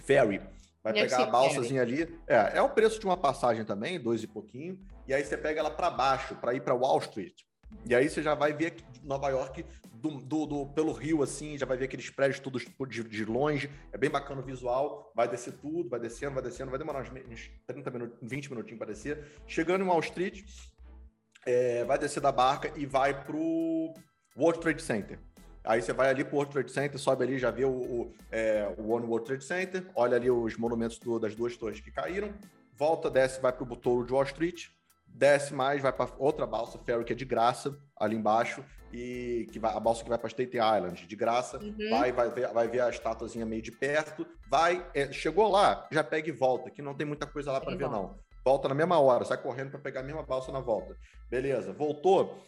[0.01, 0.41] Ferry.
[0.83, 2.19] Vai pegar a balsazinha ali.
[2.27, 4.77] É, é o preço de uma passagem também, dois e pouquinho.
[5.07, 7.41] E aí você pega ela para baixo, para ir para Wall Street.
[7.85, 9.65] E aí você já vai ver Nova York
[10.03, 13.69] do, do, do, pelo rio, assim, já vai ver aqueles prédios todos de, de, longe.
[13.91, 15.11] É bem bacana o visual.
[15.15, 16.69] Vai descer tudo, vai descendo, vai descendo.
[16.69, 19.25] Vai demorar uns, uns 30 minutos, 20 minutinhos para descer.
[19.47, 20.43] Chegando em Wall Street,
[21.45, 23.93] é, vai descer da barca e vai pro
[24.35, 25.19] World Trade Center.
[25.63, 28.67] Aí você vai ali pro World Trade Center, sobe ali, já vê o, o, é,
[28.77, 32.33] o One World Trade Center, olha ali os monumentos do, das duas torres que caíram,
[32.73, 34.67] volta, desce, vai pro Touro de Wall Street,
[35.13, 39.59] desce mais, vai para outra balsa ferry que é de graça ali embaixo e que
[39.59, 41.89] vai, a balsa que vai para State Island de graça, uhum.
[41.89, 46.03] vai vai ver, vai ver a estátuazinha meio de perto, vai é, chegou lá, já
[46.03, 48.17] pega e volta, que não tem muita coisa lá para ver não.
[48.45, 50.97] Volta na mesma hora, sai correndo para pegar a mesma balsa na volta.
[51.29, 52.43] Beleza, voltou.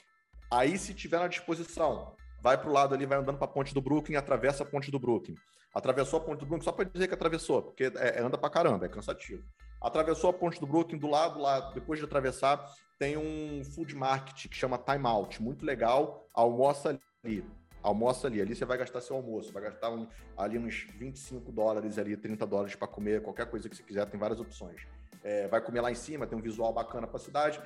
[0.51, 3.73] Aí se tiver na disposição, vai para o lado ali, vai andando para a ponte
[3.73, 5.35] do Brooklyn, atravessa a ponte do Brooklyn.
[5.73, 8.49] Atravessou a ponte do Brooklyn só para dizer que atravessou, porque é, é, anda para
[8.49, 9.43] caramba, é cansativo.
[9.85, 14.49] Atravessou a ponte do Brooklyn, do lado lá, depois de atravessar, tem um food market
[14.49, 17.45] que chama Time Out, muito legal, almoça ali.
[17.83, 21.99] Almoça ali, ali você vai gastar seu almoço, vai gastar um, ali uns 25 dólares
[21.99, 24.81] ali, 30 dólares para comer, qualquer coisa que você quiser, tem várias opções.
[25.23, 27.61] É, vai comer lá em cima, tem um visual bacana para a cidade.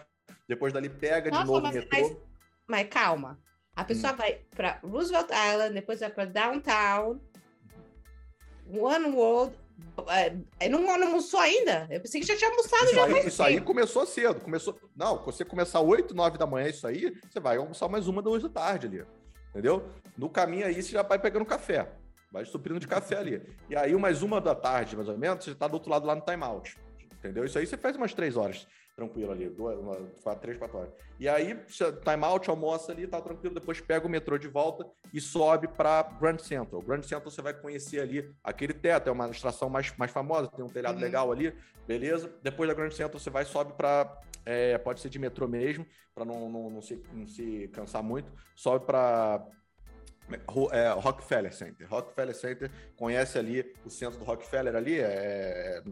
[0.46, 2.00] Depois dali pega Nossa, de novo o metrô.
[2.02, 2.18] Mas,
[2.68, 3.40] mas calma,
[3.74, 4.18] a pessoa hum.
[4.18, 7.18] vai para Roosevelt Island, depois vai para Downtown,
[8.68, 9.69] One World.
[10.60, 11.88] É, não, não almoçou ainda?
[11.90, 14.42] Eu pensei que já tinha almoçado isso já aí, Isso aí começou cedo.
[14.42, 14.80] Começou.
[14.96, 18.42] Não, você começar 8, 9 da manhã, isso aí, você vai almoçar mais uma, duas
[18.42, 19.06] da tarde ali.
[19.50, 19.84] Entendeu?
[20.18, 21.92] No caminho aí, você já vai pegando café.
[22.32, 23.42] Vai suprindo de café ali.
[23.70, 26.16] E aí, mais uma da tarde, mais ou menos, você está do outro lado lá
[26.16, 26.78] no timeout.
[27.20, 27.44] Entendeu?
[27.46, 28.68] Isso aí você faz umas três horas
[29.00, 30.91] tranquilo ali, duas, uma, quatro, três, quatro horas.
[31.20, 35.22] E aí, time out, almoça ali, tá tranquilo, depois pega o metrô de volta e
[35.22, 36.82] sobe para Grand Central.
[36.82, 40.64] Grand Central você vai conhecer ali aquele teto, é uma estação mais, mais famosa, tem
[40.64, 41.02] um telhado uhum.
[41.02, 41.54] legal ali,
[41.88, 42.32] beleza?
[42.43, 46.26] Depois da Grand Central você vai sobe para é, pode ser de metrô mesmo, para
[46.26, 49.45] não, não, não, se, não se cansar muito, sobe para
[50.72, 51.88] é, Rockefeller Center.
[51.88, 55.84] Rockefeller Center conhece ali o centro do Rockefeller ali, é,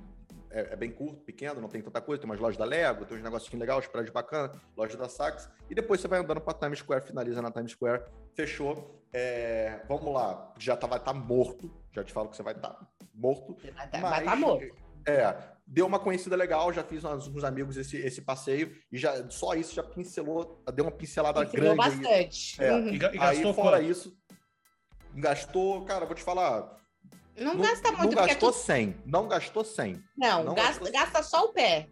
[0.49, 2.21] é é, bem curto, pequeno, não tem tanta coisa.
[2.21, 5.49] Tem umas lojas da Lego, tem uns negocinhos legais, os prédios bacanas, loja da Saks.
[5.69, 9.01] E depois você vai andando para Times Square, finaliza na Times Square, fechou.
[9.13, 11.71] É, vamos lá, já tá, vai estar tá morto.
[11.91, 13.57] Já te falo que você vai estar tá morto.
[13.61, 14.75] Vai estar tá, tá morto.
[15.07, 15.35] É,
[15.65, 19.53] deu uma conhecida legal, já fiz com uns amigos esse, esse passeio e já só
[19.53, 22.01] isso já pincelou, deu uma pincelada pincelou grande.
[22.01, 22.61] bastante.
[22.61, 22.87] É, uhum.
[22.89, 23.89] e, e aí, fora quanto?
[23.89, 24.17] isso,
[25.15, 26.77] gastou, cara, vou te falar,
[27.37, 28.15] não, não gasta muito.
[28.15, 28.57] Não gastou tu...
[28.57, 28.97] 100.
[29.05, 30.03] Não gastou 100.
[30.17, 30.91] Não, não gasta, gastou...
[30.91, 31.87] gasta só o pé.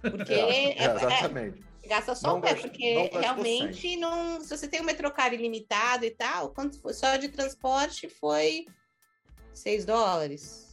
[0.00, 1.64] Porque é, é, exatamente.
[1.82, 3.96] É, gasta só não o pé, porque realmente 100.
[3.98, 4.40] não.
[4.40, 8.64] Se você tem um metrocard ilimitado e tal, quanto foi, só de transporte foi
[9.52, 10.68] 6 dólares.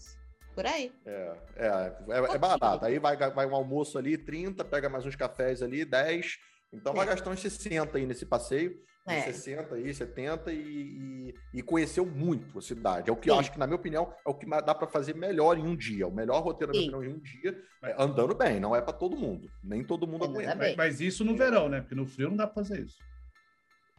[0.56, 0.92] Por aí.
[1.06, 1.68] É, é,
[2.10, 2.84] é, é barato.
[2.84, 6.38] Aí vai, vai um almoço ali, 30, pega mais uns cafés ali, 10.
[6.74, 7.10] Então vai é.
[7.10, 8.76] gastar uns 60 aí nesse passeio
[9.08, 9.22] é.
[9.22, 13.10] 60 aí, 70 e, e, e, conheceu muito a cidade.
[13.10, 13.36] É o que Sim.
[13.36, 15.76] eu acho que, na minha opinião, é o que dá para fazer melhor em um
[15.76, 16.08] dia.
[16.08, 18.60] O melhor roteiro, na minha opinião, em um dia, é andando bem.
[18.60, 19.50] Não é para todo mundo.
[19.64, 20.56] Nem todo mundo aguenta.
[20.56, 21.82] Mas, mas, isso no verão, né?
[21.82, 22.98] Porque no frio não dá para fazer isso.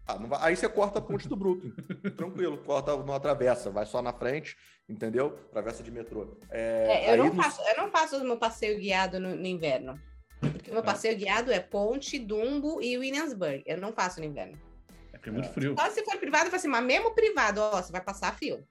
[0.07, 0.39] Ah, vai...
[0.43, 1.73] Aí você corta a ponte do Brooklyn.
[2.17, 4.57] Tranquilo, corta, não atravessa, vai só na frente,
[4.89, 5.33] entendeu?
[5.53, 6.39] Travessa de metrô.
[6.51, 7.43] É, é, eu, não no...
[7.43, 10.01] faço, eu não faço o meu passeio guiado no, no inverno.
[10.41, 10.87] Porque o meu é.
[10.87, 13.63] passeio guiado é Ponte, Dumbo e Williamsburg.
[13.67, 14.59] Eu não faço no inverno.
[15.29, 15.75] É porque é muito frio.
[15.79, 18.65] Só se for privado, falo assim, mas mesmo privado, ó, você vai passar fio.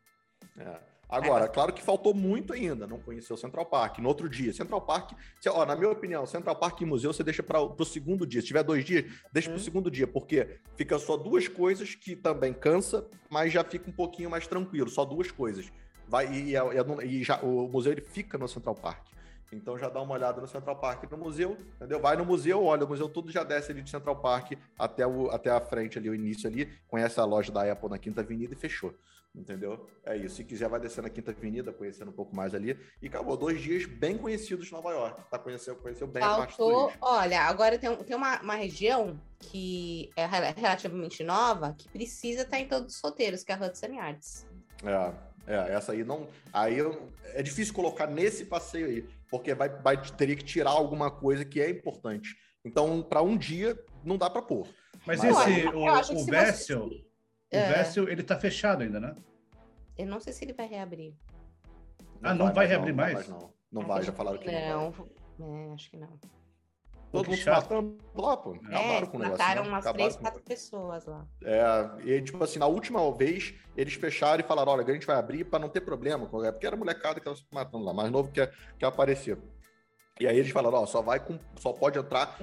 [0.58, 0.80] É.
[1.10, 1.48] Agora, é.
[1.48, 4.00] claro que faltou muito ainda, não conheceu o Central Park.
[4.00, 5.14] No outro dia, Central Park,
[5.48, 8.42] ó, na minha opinião, Central Park e museu você deixa para o segundo dia.
[8.42, 9.54] Se tiver dois dias, deixa hum.
[9.54, 13.90] para o segundo dia, porque fica só duas coisas que também cansa, mas já fica
[13.90, 15.72] um pouquinho mais tranquilo, só duas coisas.
[16.10, 19.17] Vai e, e, e já, o museu ele fica no Central Park.
[19.52, 22.00] Então já dá uma olhada no Central Park no museu, entendeu?
[22.00, 25.30] Vai no museu, olha, o museu tudo já desce ali de Central Park até, o,
[25.30, 28.54] até a frente ali, o início ali, conhece a loja da Apple na Quinta Avenida
[28.54, 28.94] e fechou.
[29.38, 29.88] Entendeu?
[30.04, 30.38] É isso.
[30.38, 32.78] Se quiser, vai descer na Quinta Avenida, conhecendo um pouco mais ali.
[33.02, 33.38] E acabou.
[33.38, 35.22] Dois dias bem conhecidos de Nova York.
[35.30, 40.10] Tá conheceu, conheceu bem Faltou, a parte Olha, agora tem, tem uma, uma região que
[40.16, 44.48] é relativamente nova, que precisa estar em todos os roteiros, que é a Hudson Yards.
[44.84, 46.28] É, é, essa aí não.
[46.52, 51.12] Aí eu, é difícil colocar nesse passeio aí, porque vai, vai teria que tirar alguma
[51.12, 52.36] coisa que é importante.
[52.64, 54.68] Então, para um dia, não dá para pôr.
[55.06, 56.96] Mas, Mas esse, o, o Vessel, você...
[56.96, 57.06] o
[57.52, 57.74] é.
[57.74, 59.16] Vessel, ele tá fechado ainda, né?
[59.98, 61.14] Eu não sei se ele vai reabrir.
[62.22, 63.28] ah, não vai, vai reabrir não, mais?
[63.28, 64.94] Não, não, vai, já falaram que não.
[65.40, 66.20] Não, é, acho que não.
[67.12, 68.54] Todo mundo se matando lá, pô.
[68.54, 69.46] É, Acabaram com o negócio.
[69.46, 69.70] Mataram né?
[69.70, 71.26] umas três, quatro pessoas lá.
[71.42, 71.64] É,
[72.04, 75.46] e tipo assim, na última vez, eles fecharam e falaram: olha, a gente vai abrir
[75.46, 78.46] para não ter problema, porque era molecada que estava se matando lá, mais novo que,
[78.78, 79.38] que aparecia.
[80.20, 81.40] E aí eles falaram: ó, só vai com.
[81.58, 82.38] Só pode entrar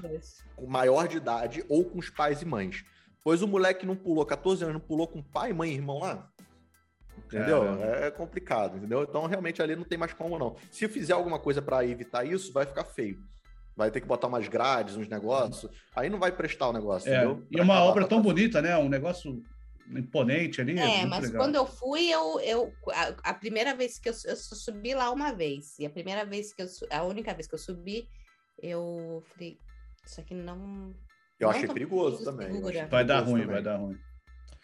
[0.57, 2.85] com maior de idade ou com os pais e mães.
[3.23, 6.31] Pois o moleque não pulou, 14 anos, não pulou com pai, mãe e irmão lá.
[7.19, 7.65] Entendeu?
[7.81, 9.03] É, é complicado, entendeu?
[9.03, 10.57] Então realmente ali não tem mais como não.
[10.71, 13.19] Se fizer alguma coisa para evitar isso, vai ficar feio
[13.77, 17.17] vai ter que botar umas grades, uns negócios, aí não vai prestar o negócio, é,
[17.17, 17.47] entendeu?
[17.51, 18.77] E uma obra tão bonita, né?
[18.77, 19.43] Um negócio
[19.91, 20.79] imponente ali.
[20.79, 21.43] É, é mas legal.
[21.43, 25.33] quando eu fui, eu, eu a, a primeira vez que eu, eu, subi lá uma
[25.33, 28.09] vez, e a primeira vez que eu, a única vez que eu subi,
[28.63, 29.59] eu falei,
[30.05, 30.95] isso aqui não...
[31.39, 32.49] Eu não achei perigoso também.
[32.89, 33.47] Vai dar ruim, também.
[33.47, 33.99] vai dar ruim.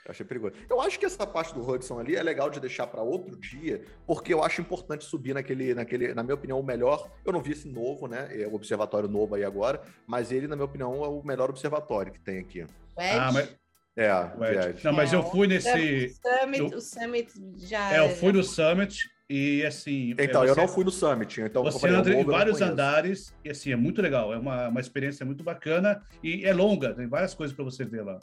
[0.05, 0.55] Eu achei perigoso.
[0.69, 3.83] Eu acho que essa parte do Hudson ali é legal de deixar para outro dia,
[4.07, 7.11] porque eu acho importante subir naquele, naquele, na minha opinião, o melhor.
[7.25, 8.29] Eu não vi esse novo, né?
[8.31, 12.13] É o observatório novo aí agora, mas ele, na minha opinião, é o melhor observatório
[12.13, 12.65] que tem aqui.
[12.97, 13.61] Ah, mas...
[13.97, 15.69] É, o Não, mas eu fui nesse.
[15.69, 16.67] O Summit, eu...
[16.79, 17.93] o Summit já.
[17.93, 20.15] É, eu fui no Summit e assim.
[20.19, 20.51] Então, você...
[20.51, 21.41] eu não fui no Summit.
[21.41, 24.33] Então você anda em vários andares e assim, é muito legal.
[24.33, 28.03] É uma, uma experiência muito bacana e é longa, tem várias coisas para você ver
[28.03, 28.19] lá.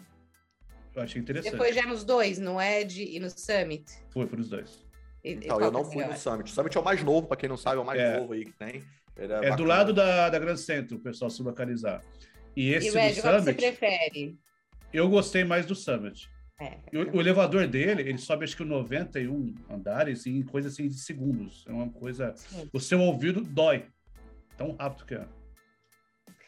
[0.97, 1.55] Eu achei interessante.
[1.55, 3.85] Foi já nos dois, no Edge e no Summit?
[4.09, 4.83] Foi, foi nos dois.
[5.23, 6.51] Então, eu não fui no Summit.
[6.51, 8.19] O Summit é o mais novo, para quem não sabe, é o mais é.
[8.19, 8.83] novo aí que tem.
[9.15, 12.03] É, é do lado da, da Grand Centro, o pessoal se localizar.
[12.55, 14.39] E esse e, do Summit, qual você prefere?
[14.91, 16.27] Eu gostei mais do Summit.
[16.59, 20.95] É, o, o, elevador dele, ele sobe acho que 91 andares em coisa assim de
[20.95, 21.63] segundos.
[21.67, 22.33] É uma coisa.
[22.35, 22.67] Sim.
[22.73, 23.85] O seu ouvido dói.
[24.57, 25.27] Tão rápido que é.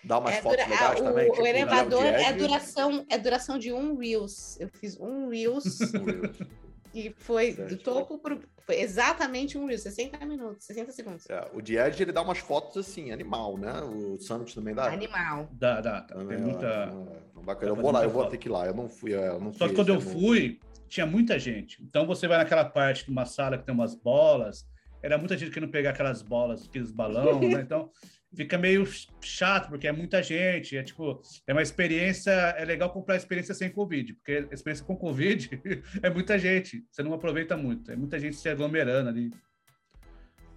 [0.03, 0.69] Dá umas é fotos dura...
[0.69, 1.29] legais o, também.
[1.29, 4.59] Tipo, o elevador é duração, é duração de um Reels.
[4.59, 5.79] Eu fiz um Reels.
[6.93, 8.39] e foi do topo pro.
[8.65, 11.29] Foi exatamente um Reels, 60 minutos, 60 segundos.
[11.29, 13.81] É, o Edge, ele dá umas fotos assim, animal, né?
[13.81, 14.91] O Summit também dá.
[14.91, 15.49] Animal.
[15.51, 16.01] Dá, dá.
[16.01, 16.67] Tem é, muita.
[16.67, 17.71] É, bacana.
[17.71, 18.31] Eu vou lá, eu vou foto.
[18.31, 18.65] ter que ir lá.
[18.65, 19.13] Eu não fui.
[19.13, 21.83] É, eu não Só que quando eu fui, tinha muita gente.
[21.83, 24.65] Então você vai naquela parte de uma sala que tem umas bolas.
[25.01, 27.61] Era muita gente querendo pegar aquelas bolas, aqueles balões, né?
[27.63, 27.89] Então
[28.35, 28.87] fica meio
[29.21, 33.69] chato, porque é muita gente, é tipo, é uma experiência, é legal comprar experiência sem
[33.69, 35.49] Covid, porque a experiência com Covid
[36.01, 39.31] é muita gente, você não aproveita muito, é muita gente se aglomerando ali.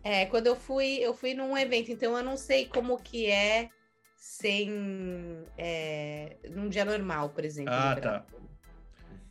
[0.04, 3.68] É, quando eu fui, eu fui num evento, então eu não sei como que é
[4.16, 7.72] sem é, num dia normal, por exemplo.
[7.72, 8.26] Ah, tá.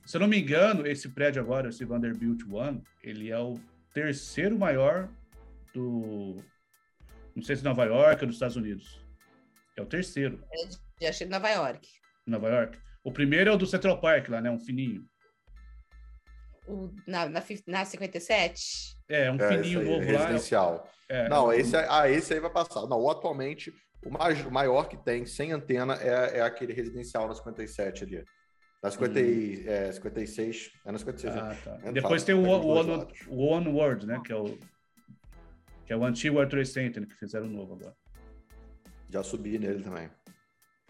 [0.05, 3.59] Se eu não me engano, esse prédio agora, esse Vanderbilt One, ele é o
[3.93, 5.09] terceiro maior
[5.73, 6.37] do
[7.35, 9.01] não sei se Nova York ou nos Estados Unidos.
[9.77, 10.43] É o terceiro.
[11.01, 11.87] É, achei Nova York.
[12.27, 12.77] Nova York.
[13.03, 14.51] O primeiro é o do Central Park lá, né?
[14.51, 15.05] Um fininho.
[16.67, 18.97] O, na, na, na 57?
[19.09, 20.73] É, um é, fininho aí, novo residencial.
[20.75, 20.91] lá.
[21.09, 22.87] É, não, é esse, ah, esse aí vai passar.
[22.87, 23.73] Não, atualmente,
[24.05, 28.23] o, mais, o maior que tem, sem antena, é, é aquele residencial na 57 ali.
[28.83, 29.23] Na 50, hum.
[29.67, 31.35] é, 56, é na 56.
[31.35, 31.79] Ah, tá.
[31.83, 34.21] É Depois tem o, o, One, o One World, né?
[34.25, 34.57] Que é o
[35.85, 37.95] que é o antigo Trade Center, que fizeram novo agora.
[39.09, 40.09] Já subi nele também.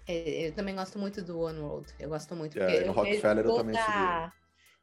[0.07, 1.93] É, eu também gosto muito do One World.
[1.99, 2.59] Eu gosto muito.
[2.59, 4.31] É, no Rockefeller eu também subi.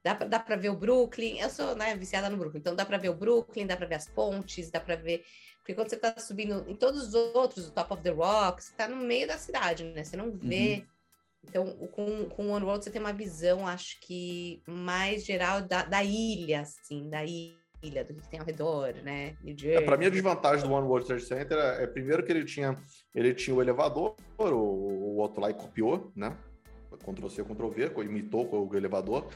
[0.03, 1.39] Dá, dá pra ver o Brooklyn.
[1.39, 2.61] Eu sou né, viciada no Brooklyn.
[2.61, 5.25] Então dá pra ver o Brooklyn, dá pra ver as pontes, dá pra ver.
[5.59, 8.75] Porque quando você tá subindo em todos os outros, o Top of the Rocks, você
[8.75, 10.03] tá no meio da cidade, né?
[10.03, 10.77] Você não vê.
[10.77, 10.87] Uhum.
[11.45, 15.85] Então, com, com o One World você tem uma visão, acho que mais geral da,
[15.85, 19.37] da ilha, assim, da ilha ilha, do que tem ao redor, né?
[19.65, 22.45] É, para mim, a desvantagem do One World Trade Center é, é, primeiro que ele
[22.45, 22.77] tinha,
[23.15, 26.37] ele tinha o elevador, o, o outro lá e copiou, né?
[26.97, 29.29] Ctrl-C, Ctrl-V, imitou o elevador,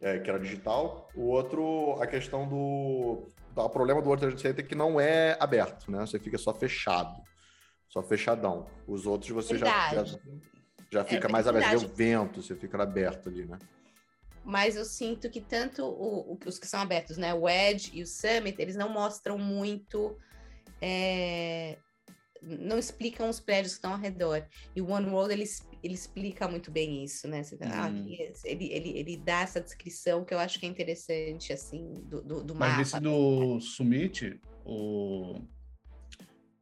[0.00, 1.08] é, que era digital.
[1.14, 3.26] O outro, a questão do...
[3.56, 6.00] O problema do World Trade Center é que não é aberto, né?
[6.00, 7.20] Você fica só fechado,
[7.88, 8.66] só fechadão.
[8.86, 10.04] Os outros você já, já,
[10.92, 13.58] já, fica é, mais aberto, o vento, você fica aberto ali, né?
[14.48, 18.06] Mas eu sinto que tanto o, os que são abertos, né, o Edge e o
[18.06, 20.16] Summit, eles não mostram muito
[20.80, 21.76] é,
[22.40, 24.46] não explicam os prédios que estão ao redor.
[24.74, 25.44] E o One World, ele,
[25.82, 27.42] ele explica muito bem isso, né?
[27.42, 27.58] Você, hum.
[27.64, 27.90] ah,
[28.44, 32.44] ele, ele, ele dá essa descrição que eu acho que é interessante, assim, do, do,
[32.44, 32.78] do Mas mapa.
[32.78, 35.34] Mas esse do Summit, o,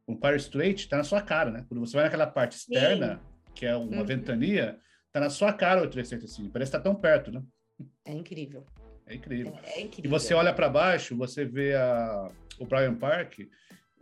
[0.07, 1.65] o Empire State tá na sua cara, né?
[1.67, 3.51] Quando você vai naquela parte externa, Sim.
[3.53, 4.05] que é uma uhum.
[4.05, 4.79] ventania,
[5.11, 7.43] tá na sua cara o 360, parece que tá tão perto, né?
[8.05, 8.65] É incrível.
[9.05, 9.57] É incrível.
[9.63, 10.09] É, é incrível.
[10.09, 13.39] E você olha para baixo, você vê a, o Brian Park,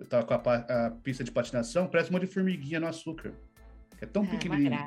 [0.10, 3.34] tava com a, a, pista de patinação, parece um monte de formiguinha no açúcar.
[4.02, 4.78] É tão é, pequenininho.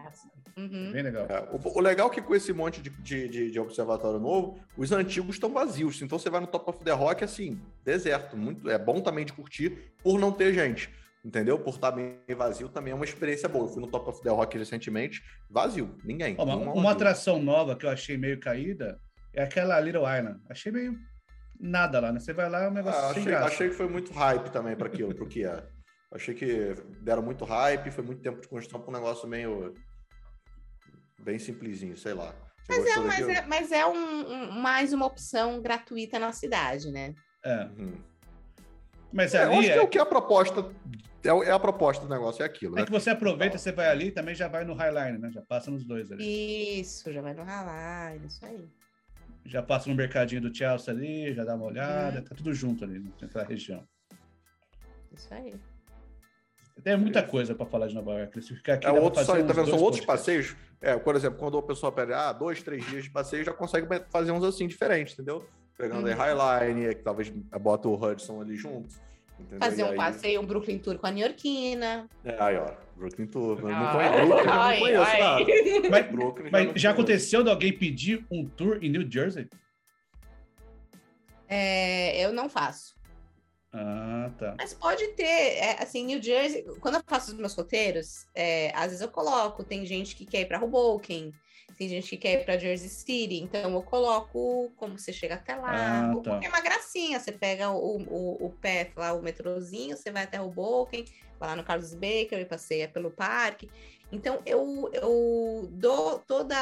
[0.56, 0.90] Uhum.
[0.90, 1.26] Bem legal.
[1.28, 4.90] É, o, o, legal é que com esse monte de, de, de, observatório novo, os
[4.90, 6.02] antigos estão vazios.
[6.02, 8.36] Então você vai no Top of the Rock, assim, deserto.
[8.36, 10.90] Muito, é bom também de curtir por não ter gente.
[11.24, 11.58] Entendeu?
[11.58, 13.64] Por estar bem vazio também é uma experiência boa.
[13.64, 16.36] Eu fui no Top of the Rock recentemente, vazio, ninguém.
[16.38, 19.00] uma, uma atração nova que eu achei meio caída
[19.34, 20.40] é aquela Little Island.
[20.48, 20.98] Achei meio
[21.60, 22.20] nada lá, né?
[22.20, 24.86] Você vai lá, é um negócio ah, achei, achei, que foi muito hype também para
[24.86, 25.62] aquilo, pro que é.
[26.10, 29.74] Achei que deram muito hype, foi muito tempo de construção para um negócio meio
[31.18, 32.34] bem simplesinho, sei lá.
[32.66, 37.14] mas é, mas é, mas é, um, um, mais uma opção gratuita na cidade, né?
[37.44, 37.64] É.
[37.64, 38.02] Uhum.
[39.12, 39.72] Mas é, ali eu acho é...
[39.72, 40.64] que é o que é a proposta
[41.24, 42.76] é, é a proposta do negócio, é aquilo.
[42.76, 42.86] É né?
[42.86, 45.30] que você aproveita, você vai ali também já vai no Highline, né?
[45.30, 46.80] Já passa nos dois ali.
[46.80, 48.68] Isso, já vai no Highline, isso aí
[49.48, 52.20] já passa no mercadinho do Chelsea ali, já dá uma olhada, é.
[52.20, 53.86] tá tudo junto ali naquela região.
[55.12, 55.54] Isso aí.
[56.82, 58.40] Tem muita coisa para falar de Nova York.
[58.40, 59.68] Se ficar aqui, é outro, só, tá vendo?
[59.68, 60.54] São outros passeios.
[60.80, 63.86] É, por exemplo, quando a pessoa pede ah, dois, três dias de passeio, já consegue
[64.10, 65.44] fazer uns assim diferentes, entendeu?
[65.76, 66.10] Pegando hum.
[66.10, 68.94] aí Highline, que talvez bota o Hudson ali junto.
[69.38, 69.58] Entendeu?
[69.60, 69.96] Fazer um aí...
[69.96, 72.08] passeio, um Brooklyn Tour com a Yorkina.
[72.24, 72.70] É, aí, ó.
[72.96, 73.62] Brooklyn Tour.
[73.62, 75.20] Não, não conheço, Brooklyn, ai, não conheço ai.
[75.20, 75.88] nada.
[75.90, 79.48] Mas, Brooklyn, mas já, já aconteceu de alguém pedir um tour em New Jersey?
[81.48, 82.98] É, eu não faço.
[83.72, 84.54] Ah, tá.
[84.58, 88.86] Mas pode ter, é, assim, New Jersey, quando eu faço os meus roteiros, é, às
[88.86, 91.32] vezes eu coloco, tem gente que quer ir para Hoboken,
[91.78, 95.54] tem gente que quer ir para Jersey City, então eu coloco como você chega até
[95.54, 96.10] lá.
[96.10, 96.40] Ah, tá.
[96.42, 100.40] É uma gracinha, você pega o, o, o pé lá, o metrozinho, você vai até
[100.40, 101.04] Hoboken,
[101.38, 103.70] vai lá no Carlos Baker e passeia pelo parque.
[104.10, 106.56] Então eu, eu dou toda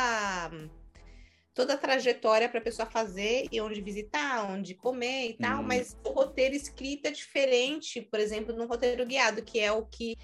[1.54, 5.66] toda a trajetória para a pessoa fazer e onde visitar, onde comer e tal, hum.
[5.66, 10.18] mas o roteiro escrito é diferente, por exemplo, no roteiro guiado, que é o que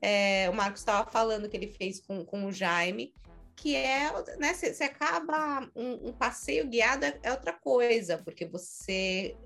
[0.00, 3.12] é, o Marcos estava falando que ele fez com, com o Jaime,
[3.60, 9.36] que é, né, você acaba, um, um, passeio guiado é, é, outra coisa, porque você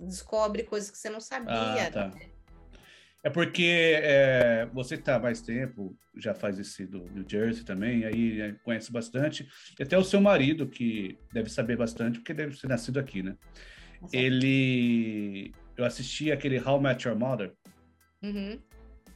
[0.00, 1.86] descobre coisas que você não sabia.
[1.86, 2.08] Ah, tá.
[2.08, 2.22] né?
[3.22, 8.52] É porque é, você está mais tempo, já faz esse do New Jersey também, aí
[8.64, 12.98] conhece bastante, e até o seu marido, que deve saber bastante, porque deve ser nascido
[12.98, 13.36] aqui, né?
[14.00, 14.16] Nossa.
[14.16, 15.54] Ele...
[15.76, 17.52] Eu assisti aquele How Met Your Mother,
[18.22, 18.60] uhum.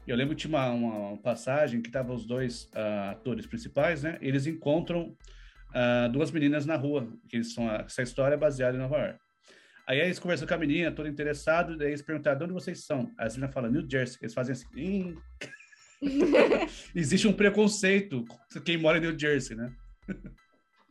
[0.07, 4.19] Eu lembro que tinha uma, uma passagem que estavam os dois uh, atores principais, né?
[4.21, 5.17] Eles encontram
[5.71, 9.19] uh, duas meninas na rua, que são essa história é baseada em Nova York.
[9.87, 13.13] Aí eles conversam com a menina, todo interessado, daí eles perguntaram de onde vocês são.
[13.19, 14.19] Aí a menina fala, New Jersey.
[14.23, 15.17] Eles fazem assim.
[16.95, 18.25] Existe um preconceito
[18.65, 19.73] quem mora em New Jersey, né?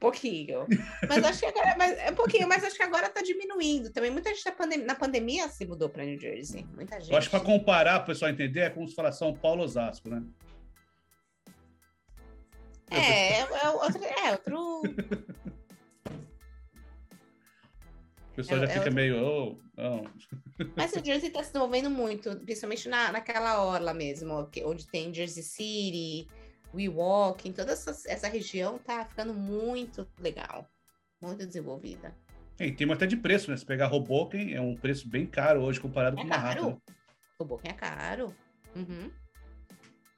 [0.03, 0.65] Pouquinho.
[1.07, 3.89] Mas acho que agora, mas, é um pouquinho, mas acho que agora está diminuindo.
[3.91, 6.65] Também muita gente na pandemia, na pandemia se mudou para New Jersey.
[6.75, 7.11] Muita gente.
[7.11, 9.63] Eu acho que para comparar, para o pessoal entender, é como se fala São Paulo
[9.63, 10.21] Osasco, né?
[12.91, 14.03] É, é, é outro.
[14.03, 14.81] É outro...
[18.33, 19.23] O pessoal é, já fica é meio.
[19.23, 20.05] Oh, não.
[20.75, 25.43] Mas o Jersey está se desenvolvendo muito, principalmente na, naquela orla mesmo, onde tem Jersey
[25.43, 26.27] City,
[26.73, 30.67] WeWalk, em toda essa, essa região tá ficando muito legal,
[31.21, 32.15] muito desenvolvida.
[32.59, 33.57] É, e tem até de preço, né?
[33.57, 36.61] Se pegar Hoboken, é um preço bem caro hoje comparado é com Manhattan.
[36.61, 36.81] Caro.
[36.87, 36.95] Né?
[37.39, 38.35] Hoboken é caro.
[38.75, 39.11] Uhum.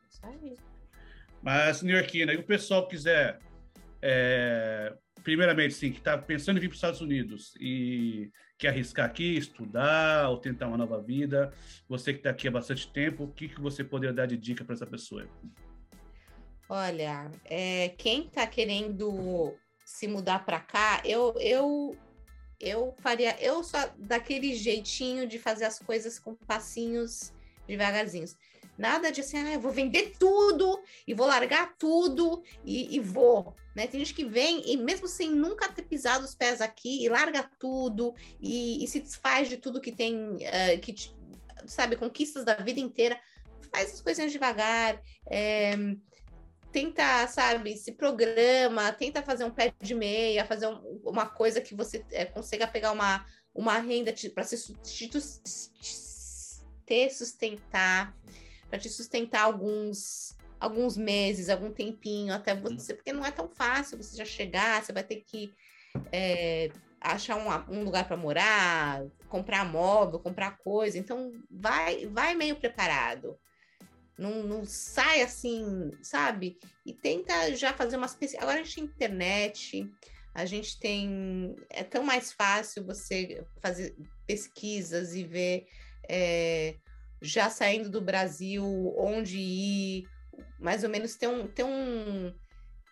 [0.09, 0.57] Isso aí.
[1.41, 3.39] Mas, New Yorkina, e o pessoal quiser,
[4.01, 9.05] é, primeiramente, sim, que está pensando em vir para os Estados Unidos e quer arriscar
[9.05, 11.53] aqui, estudar ou tentar uma nova vida,
[11.87, 14.63] você que está aqui há bastante tempo, o que, que você poderia dar de dica
[14.63, 15.27] para essa pessoa?
[16.67, 19.53] Olha, é, quem tá querendo
[19.85, 21.95] se mudar para cá, eu, eu,
[22.59, 27.31] eu faria, eu só daquele jeitinho de fazer as coisas com passinhos
[27.67, 28.35] devagarzinhos.
[28.77, 33.55] Nada de assim, ah, eu vou vender tudo e vou largar tudo e, e, vou.
[33.73, 33.87] Né?
[33.87, 37.49] Tem gente que vem e mesmo sem nunca ter pisado os pés aqui e larga
[37.57, 40.93] tudo e, e se desfaz de tudo que tem, uh, que
[41.65, 43.17] sabe, conquistas da vida inteira.
[43.71, 45.01] Faz as coisinhas devagar.
[45.25, 45.73] É,
[46.75, 51.73] tenta, sabe, se programa, tenta fazer um pé de meia, fazer um, uma coisa que
[51.73, 54.75] você é, consiga pegar uma, uma renda para se
[56.85, 58.13] ter sustentar.
[58.69, 62.77] para te sustentar alguns alguns meses, algum tempinho, até uhum.
[62.77, 65.53] você, porque não é tão fácil você já chegar, você vai ter que
[66.11, 70.97] é, achar um, um lugar para morar, comprar móvel, comprar coisa.
[70.97, 73.37] Então, vai, vai meio preparado.
[74.17, 76.57] Não, não sai assim, sabe?
[76.85, 78.43] E tenta já fazer umas pesquisas.
[78.43, 79.91] Agora a gente tem internet,
[80.33, 81.55] a gente tem.
[81.69, 85.67] É tão mais fácil você fazer pesquisas e ver,
[86.09, 86.75] é,
[87.21, 88.65] já saindo do Brasil,
[88.97, 90.03] onde ir,
[90.59, 92.33] mais ou menos ter um, ter um,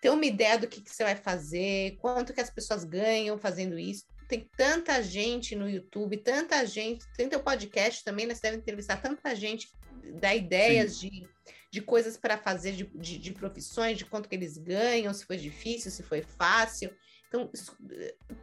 [0.01, 3.79] ter uma ideia do que, que você vai fazer, quanto que as pessoas ganham fazendo
[3.79, 4.05] isso.
[4.33, 8.33] Tem tanta gente no YouTube, tanta gente, tem teu podcast também, né?
[8.33, 9.71] Você deve entrevistar tanta gente,
[10.19, 11.29] dar ideias de,
[11.69, 15.37] de coisas para fazer, de, de, de, profissões, de quanto que eles ganham, se foi
[15.37, 16.91] difícil, se foi fácil.
[17.27, 17.47] Então,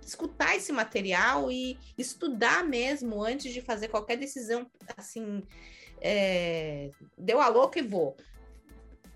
[0.00, 5.42] escutar esse material e estudar mesmo antes de fazer qualquer decisão, assim,
[6.00, 8.16] é, deu a louca e vou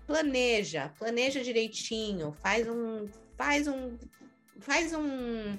[0.05, 3.07] planeja, planeja direitinho, faz um,
[3.37, 3.97] faz um,
[4.59, 5.57] faz um,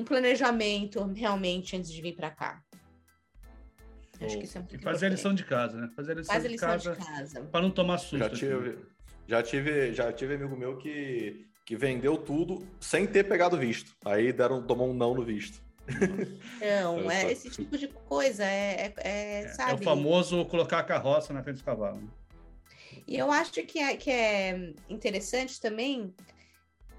[0.00, 2.62] um planejamento realmente antes de vir para cá.
[4.20, 5.88] Acho que isso é muito e fazer a lição de casa, né?
[5.96, 7.40] Fazer a lição, Faz a lição de, casa, casa.
[7.42, 8.18] para não tomar susto.
[8.18, 8.78] Já tive,
[9.26, 13.94] já tive, já tive amigo meu que, que vendeu tudo sem ter pegado visto.
[14.04, 15.62] Aí deram, tomou um não no visto.
[16.60, 19.72] Não, é esse tipo de coisa, é, é, é, sabe?
[19.72, 22.02] É o famoso colocar a carroça na frente do cavalo.
[23.08, 26.14] E eu acho que é, que é interessante também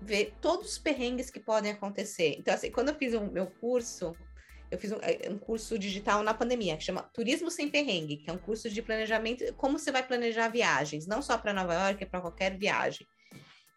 [0.01, 2.35] ver todos os perrengues que podem acontecer.
[2.37, 4.15] Então, assim, quando eu fiz o meu curso,
[4.69, 8.29] eu fiz um, é, um, curso digital na pandemia, que chama Turismo Sem Perrengue, que
[8.29, 12.03] é um curso de planejamento, como você vai planejar viagens, não só para Nova York,
[12.03, 13.05] é para qualquer viagem.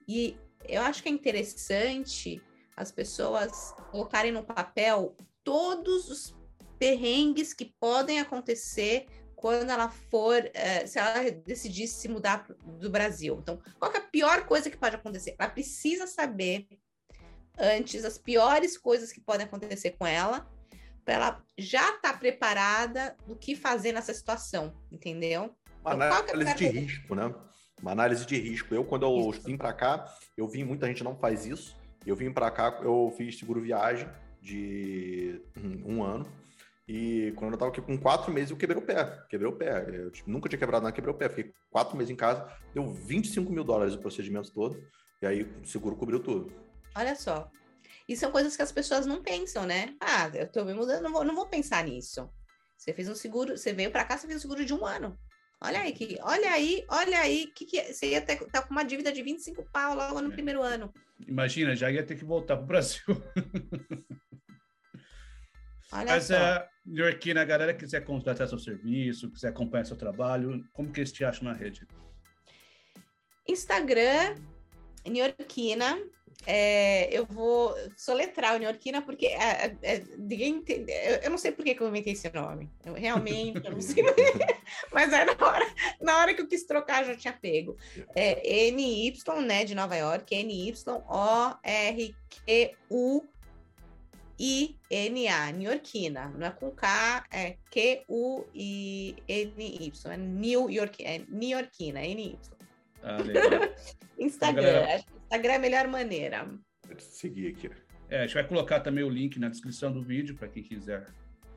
[0.09, 0.37] E
[0.67, 2.41] eu acho que é interessante
[2.77, 6.35] as pessoas colocarem no papel todos os
[6.79, 9.07] perrengues que podem acontecer
[9.45, 12.47] quando ela for, uh, se ela decidisse se mudar
[12.81, 13.37] do Brasil.
[13.43, 15.37] Então, qual é a pior coisa que pode acontecer?
[15.39, 16.67] Ela precisa saber
[17.59, 20.51] antes as piores coisas que podem acontecer com ela,
[21.05, 25.55] para ela já estar tá preparada do que fazer nessa situação, entendeu?
[25.85, 27.35] Uma então, é análise é de risco, né?
[27.83, 28.75] Uma análise de risco.
[28.75, 29.43] Eu, quando eu isso.
[29.43, 30.07] vim para cá,
[30.39, 31.77] eu vi, muita gente não faz isso.
[32.07, 34.09] Eu vim para cá, eu fiz seguro viagem
[34.41, 35.39] de
[35.85, 36.27] um ano.
[36.87, 39.25] E quando eu tava aqui com quatro meses, eu quebrei o pé.
[39.29, 39.87] Quebrei o pé.
[39.89, 41.29] Eu tipo, nunca tinha quebrado nada, quebrei o pé.
[41.29, 44.83] Fiquei quatro meses em casa, deu 25 mil dólares o procedimento todo.
[45.23, 46.53] E aí o seguro cobriu tudo.
[46.95, 47.51] Olha só.
[48.07, 49.95] E são coisas que as pessoas não pensam, né?
[49.99, 52.29] Ah, eu tô me mudando, não vou, não vou pensar nisso.
[52.77, 55.19] Você fez um seguro, você veio para cá, você fez um seguro de um ano.
[55.63, 58.85] Olha aí, que, olha aí, olha aí, que, que você ia estar tá com uma
[58.85, 60.93] dívida de 25 pau logo no primeiro ano.
[61.27, 63.01] Imagina, já ia ter que voltar para o Brasil.
[65.91, 66.35] Olha Mas só.
[66.35, 71.13] New Yorkina, a galera quiser contratar seu serviço, quiser acompanhar seu trabalho, como que eles
[71.13, 71.87] te acham na rede?
[73.49, 74.35] Instagram,
[75.07, 75.99] New Yorkina.
[76.47, 79.77] É, eu vou soletrar o New Yorkina porque é
[80.19, 80.93] ninguém entende.
[81.23, 82.71] Eu, não sei por que, eu inventei esse nome.
[82.85, 84.05] Eu, realmente, eu não sei.
[84.93, 85.67] Mas é na hora,
[86.03, 87.77] na hora que eu quis trocar, já tinha pego.
[88.15, 89.15] É NY,
[89.47, 90.85] né, de Nova York, N-Y-O-R-Q-U
[94.39, 96.29] I-N-A, Yorkina.
[96.37, 99.13] Não é com K, é Q-U-I-N-Y.
[100.13, 102.39] É New York, é New Yorkina, N-Y.
[103.03, 103.19] Ah.
[104.19, 104.63] Instagram.
[104.63, 104.95] Galera...
[104.95, 106.45] Acho que Instagram é a melhor maneira.
[106.87, 107.71] Vou seguir aqui.
[108.09, 111.07] É, a gente vai colocar também o link na descrição do vídeo para quem quiser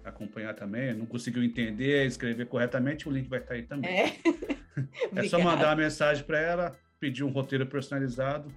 [0.03, 0.93] acompanhar também.
[0.93, 3.89] Não conseguiu entender, escrever corretamente, o link vai estar aí também.
[3.89, 4.13] É,
[5.15, 8.53] é só mandar uma mensagem para ela, pedir um roteiro personalizado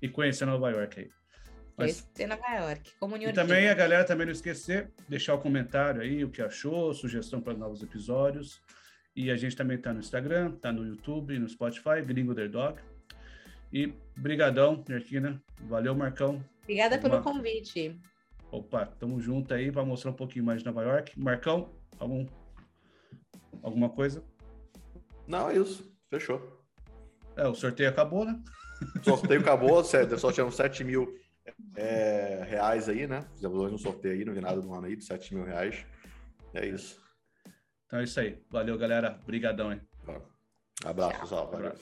[0.00, 1.10] e conhecer Nova York aí.
[1.76, 2.08] Mas...
[2.14, 6.24] Esse Nova York, como E também a galera também não esquecer, deixar o comentário aí,
[6.24, 8.62] o que achou, sugestão para novos episódios.
[9.14, 12.80] E a gente também está no Instagram, está no YouTube, no Spotify, Gringo The Dog.
[13.72, 15.42] E brigadão, Nerquina.
[15.62, 16.42] Valeu, Marcão.
[16.62, 17.98] Obrigada pelo convite.
[18.50, 21.18] Opa, tamo junto aí para mostrar um pouquinho mais de Nova York.
[21.18, 22.26] Marcão, algum,
[23.62, 24.24] alguma coisa?
[25.26, 25.90] Não, é isso.
[26.08, 26.64] Fechou.
[27.36, 28.40] É, o sorteio acabou, né?
[29.00, 31.14] O sorteio acabou, só tínhamos 7 mil
[31.74, 33.24] é, reais aí, né?
[33.34, 35.84] Fizemos um sorteio aí no vinado do ano aí de 7 mil reais.
[36.54, 37.00] É isso.
[37.86, 38.42] Então é isso aí.
[38.50, 39.18] Valeu, galera.
[39.22, 39.80] Obrigadão, hein?
[40.84, 41.50] Abraço, pessoal.
[41.50, 41.74] Valeu.